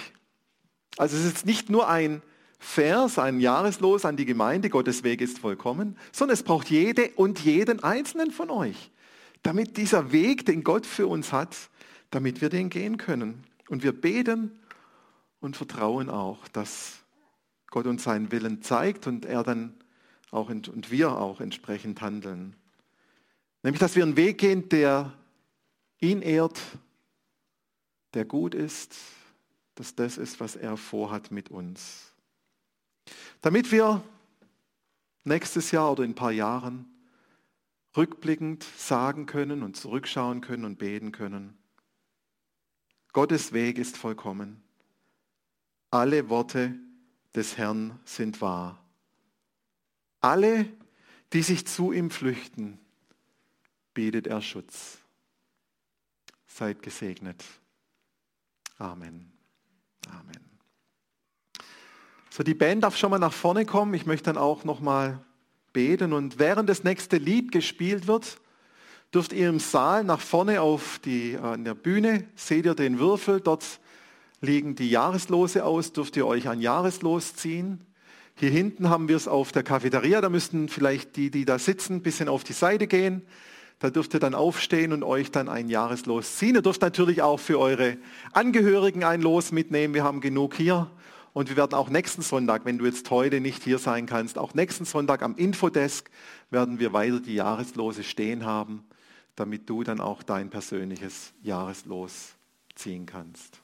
Also 0.97 1.17
es 1.17 1.25
ist 1.25 1.47
nicht 1.47 1.71
nur 1.71 1.89
ein 1.89 2.23
Vers, 2.59 3.19
ein 3.19 3.41
Jahreslos 3.41 4.05
an 4.05 4.17
die 4.17 4.27
Gemeinde, 4.27 4.69
Gottes 4.69 5.03
Weg 5.03 5.21
ist 5.21 5.39
vollkommen, 5.39 5.97
sondern 6.13 6.35
es 6.35 6.43
braucht 6.43 6.69
jede 6.69 7.11
und 7.17 7.41
jeden 7.41 7.83
einzelnen 7.83 8.31
von 8.31 8.51
euch, 8.51 8.91
damit 9.43 9.77
dieser 9.77 10.13
Weg, 10.13 10.45
den 10.47 10.63
Gott 10.63 10.85
für 10.85 11.07
uns 11.07 11.33
hat, 11.33 11.57
damit 12.11 12.41
wir 12.41 12.49
den 12.49 12.69
gehen 12.69 12.97
können. 12.97 13.45
Und 13.69 13.83
wir 13.83 13.93
beten 13.93 14.59
und 15.41 15.57
vertrauen 15.57 16.11
auch, 16.11 16.47
dass 16.49 17.00
Gott 17.71 17.87
uns 17.87 18.03
seinen 18.03 18.33
Willen 18.33 18.63
zeigt 18.63 19.07
und 19.07 19.25
er 19.25 19.43
dann 19.43 19.75
auch 20.31 20.49
und 20.49 20.91
wir 20.91 21.13
auch 21.13 21.41
entsprechend 21.41 22.01
handeln. 22.01 22.55
Nämlich, 23.63 23.81
dass 23.81 23.97
wir 23.97 24.03
einen 24.03 24.17
Weg 24.17 24.39
gehen, 24.39 24.69
der 24.69 25.13
ihn 26.01 26.23
ehrt, 26.23 26.61
der 28.15 28.25
gut 28.25 28.55
ist, 28.55 28.97
dass 29.75 29.95
das 29.95 30.19
ist, 30.19 30.41
was 30.41 30.57
er 30.57 30.77
vorhat 30.77 31.31
mit 31.31 31.51
uns. 31.51 32.13
Damit 33.41 33.71
wir 33.73 34.03
nächstes 35.25 35.71
Jahr 35.71 35.93
oder 35.93 36.05
in 36.05 36.13
ein 36.13 36.15
paar 36.17 36.33
Jahren 36.33 36.87
rückblickend 37.97 38.65
sagen 38.77 39.27
können 39.27 39.63
und 39.63 39.77
zurückschauen 39.77 40.41
können 40.41 40.65
und 40.65 40.79
beten 40.79 41.13
können, 41.13 41.57
Gottes 43.13 43.53
Weg 43.53 43.79
ist 43.79 43.97
vollkommen. 43.97 44.63
Alle 45.91 46.29
Worte 46.29 46.79
des 47.35 47.57
Herrn 47.57 47.99
sind 48.05 48.41
wahr. 48.41 48.83
Alle, 50.21 50.69
die 51.33 51.43
sich 51.43 51.67
zu 51.67 51.93
ihm 51.93 52.11
flüchten, 52.11 52.79
bietet 53.95 54.27
er 54.27 54.43
Schutz. 54.43 54.99
Seid 56.47 56.83
gesegnet. 56.83 57.45
Amen. 58.79 59.31
Amen. 60.09 60.51
So, 62.31 62.43
die 62.43 62.55
Band 62.55 62.85
darf 62.85 62.97
schon 62.97 63.11
mal 63.11 63.19
nach 63.19 63.33
vorne 63.33 63.67
kommen. 63.67 63.95
Ich 63.95 64.07
möchte 64.07 64.25
dann 64.25 64.39
auch 64.39 64.65
noch 64.65 64.81
mal 64.81 65.25
beten. 65.73 66.13
Und 66.13 66.39
während 66.39 66.69
das 66.69 66.85
nächste 66.85 67.17
Lied 67.19 67.53
gespielt 67.53 68.07
wird, 68.07 68.39
dürft 69.13 69.33
ihr 69.33 69.49
im 69.49 69.61
Saal 69.61 70.05
nach 70.05 70.21
vorne 70.21 70.61
auf 70.61 71.01
die, 71.01 71.37
an 71.37 71.65
der 71.65 71.75
Bühne, 71.75 72.29
seht 72.37 72.65
ihr 72.65 72.75
den 72.75 72.99
Würfel, 72.99 73.41
dort 73.41 73.81
liegen 74.41 74.75
die 74.75 74.91
Jahreslose 74.91 75.65
aus, 75.65 75.93
dürft 75.93 76.17
ihr 76.17 76.27
euch 76.27 76.49
ein 76.49 76.61
Jahreslos 76.61 77.35
ziehen. 77.35 77.85
Hier 78.35 78.51
hinten 78.51 78.89
haben 78.89 79.09
wir 79.09 79.17
es 79.17 79.29
auf 79.29 79.53
der 79.53 79.63
Cafeteria, 79.63 80.21
da 80.21 80.29
müssten 80.29 80.69
vielleicht 80.69 81.17
die, 81.17 81.31
die 81.31 81.45
da 81.45 81.59
sitzen, 81.59 81.97
ein 81.97 82.03
bisschen 82.03 82.29
auf 82.29 82.45
die 82.45 82.55
Seite 82.55 82.87
gehen. 82.87 83.23
Da 83.81 83.89
dürft 83.89 84.13
ihr 84.15 84.21
dann 84.21 84.35
aufstehen 84.35 84.93
und 84.93 85.03
euch 85.03 85.31
dann 85.31 85.49
ein 85.49 85.69
Jahreslos 85.69 86.37
ziehen. 86.37 86.55
Ihr 86.55 86.63
dürft 86.63 86.83
natürlich 86.83 87.23
auch 87.23 87.41
für 87.41 87.59
eure 87.59 87.97
Angehörigen 88.33 89.05
ein 89.05 89.23
Los 89.23 89.53
mitnehmen. 89.53 89.95
Wir 89.95 90.05
haben 90.05 90.21
genug 90.21 90.55
hier. 90.55 90.91
Und 91.33 91.49
wir 91.49 91.57
werden 91.57 91.75
auch 91.75 91.89
nächsten 91.89 92.23
Sonntag, 92.23 92.65
wenn 92.65 92.79
du 92.79 92.85
jetzt 92.85 93.09
heute 93.11 93.41
nicht 93.41 93.63
hier 93.63 93.79
sein 93.79 94.07
kannst, 94.07 94.37
auch 94.37 94.53
nächsten 94.53 94.85
Sonntag 94.85 95.23
am 95.23 95.37
Infodesk 95.37 96.11
werden 96.51 96.79
wir 96.79 96.93
weiter 96.93 97.21
die 97.21 97.35
Jahreslose 97.35 98.03
stehen 98.03 98.45
haben, 98.45 98.85
damit 99.37 99.71
du 99.71 99.85
dann 99.85 100.01
auch 100.01 100.23
dein 100.23 100.51
persönliches 100.51 101.33
Jahreslos 101.43 102.35
ziehen 102.75 103.07
kannst. 103.07 103.63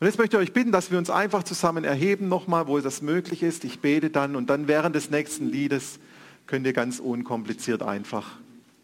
Und 0.00 0.06
jetzt 0.06 0.18
möchte 0.18 0.38
ich 0.38 0.42
euch 0.42 0.52
bitten, 0.54 0.72
dass 0.72 0.90
wir 0.90 0.96
uns 0.96 1.10
einfach 1.10 1.42
zusammen 1.42 1.84
erheben 1.84 2.28
nochmal, 2.28 2.66
wo 2.66 2.78
das 2.80 3.02
möglich 3.02 3.42
ist. 3.42 3.64
Ich 3.64 3.80
bete 3.80 4.08
dann 4.08 4.34
und 4.34 4.48
dann 4.48 4.66
während 4.66 4.96
des 4.96 5.10
nächsten 5.10 5.46
Liedes 5.46 6.00
könnt 6.46 6.66
ihr 6.66 6.72
ganz 6.72 7.00
unkompliziert 7.00 7.82
einfach 7.82 8.38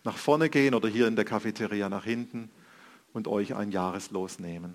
nach 0.04 0.18
vorne 0.18 0.50
gehen 0.50 0.74
oder 0.74 0.90
hier 0.90 1.08
in 1.08 1.16
der 1.16 1.24
Cafeteria 1.24 1.88
nach 1.88 2.04
hinten 2.04 2.50
und 3.14 3.28
euch 3.28 3.54
ein 3.54 3.72
Jahreslos 3.72 4.38
nehmen. 4.38 4.74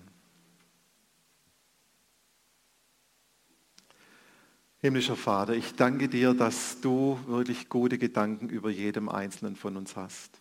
Himmlischer 4.80 5.14
Vater, 5.14 5.54
ich 5.54 5.76
danke 5.76 6.08
dir, 6.08 6.34
dass 6.34 6.80
du 6.80 7.20
wirklich 7.28 7.68
gute 7.68 7.98
Gedanken 7.98 8.48
über 8.48 8.68
jedem 8.68 9.08
Einzelnen 9.08 9.54
von 9.54 9.76
uns 9.76 9.94
hast. 9.94 10.40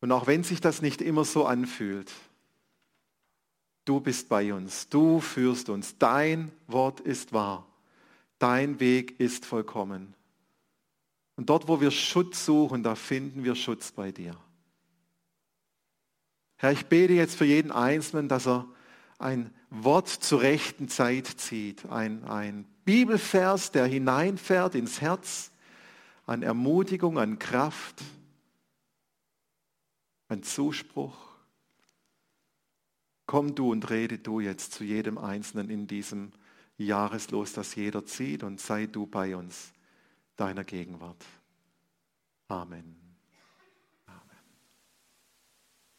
Und 0.00 0.10
auch 0.10 0.26
wenn 0.26 0.42
sich 0.42 0.60
das 0.60 0.82
nicht 0.82 1.00
immer 1.00 1.24
so 1.24 1.46
anfühlt, 1.46 2.10
du 3.90 3.98
bist 3.98 4.28
bei 4.28 4.54
uns, 4.54 4.88
du 4.88 5.18
führst 5.18 5.68
uns, 5.68 5.98
dein 5.98 6.52
Wort 6.68 7.00
ist 7.00 7.32
wahr, 7.32 7.66
dein 8.38 8.78
Weg 8.78 9.18
ist 9.18 9.44
vollkommen. 9.44 10.14
Und 11.34 11.50
dort, 11.50 11.66
wo 11.66 11.80
wir 11.80 11.90
Schutz 11.90 12.46
suchen, 12.46 12.84
da 12.84 12.94
finden 12.94 13.42
wir 13.42 13.56
Schutz 13.56 13.90
bei 13.90 14.12
dir. 14.12 14.36
Herr, 16.54 16.70
ich 16.70 16.86
bete 16.86 17.14
jetzt 17.14 17.34
für 17.34 17.46
jeden 17.46 17.72
Einzelnen, 17.72 18.28
dass 18.28 18.46
er 18.46 18.68
ein 19.18 19.52
Wort 19.70 20.08
zur 20.08 20.40
rechten 20.40 20.88
Zeit 20.88 21.26
zieht, 21.26 21.86
ein, 21.86 22.22
ein 22.22 22.66
Bibelvers, 22.84 23.72
der 23.72 23.86
hineinfährt 23.86 24.76
ins 24.76 25.00
Herz, 25.00 25.50
an 26.26 26.44
Ermutigung, 26.44 27.18
an 27.18 27.40
Kraft, 27.40 28.04
an 30.28 30.44
Zuspruch. 30.44 31.29
Komm 33.30 33.54
du 33.54 33.70
und 33.70 33.90
rede 33.90 34.18
du 34.18 34.40
jetzt 34.40 34.72
zu 34.72 34.82
jedem 34.82 35.16
Einzelnen 35.16 35.70
in 35.70 35.86
diesem 35.86 36.32
Jahreslos, 36.78 37.52
das 37.52 37.76
jeder 37.76 38.04
zieht 38.04 38.42
und 38.42 38.60
sei 38.60 38.86
du 38.86 39.06
bei 39.06 39.36
uns, 39.36 39.72
deiner 40.34 40.64
Gegenwart. 40.64 41.24
Amen. 42.48 43.09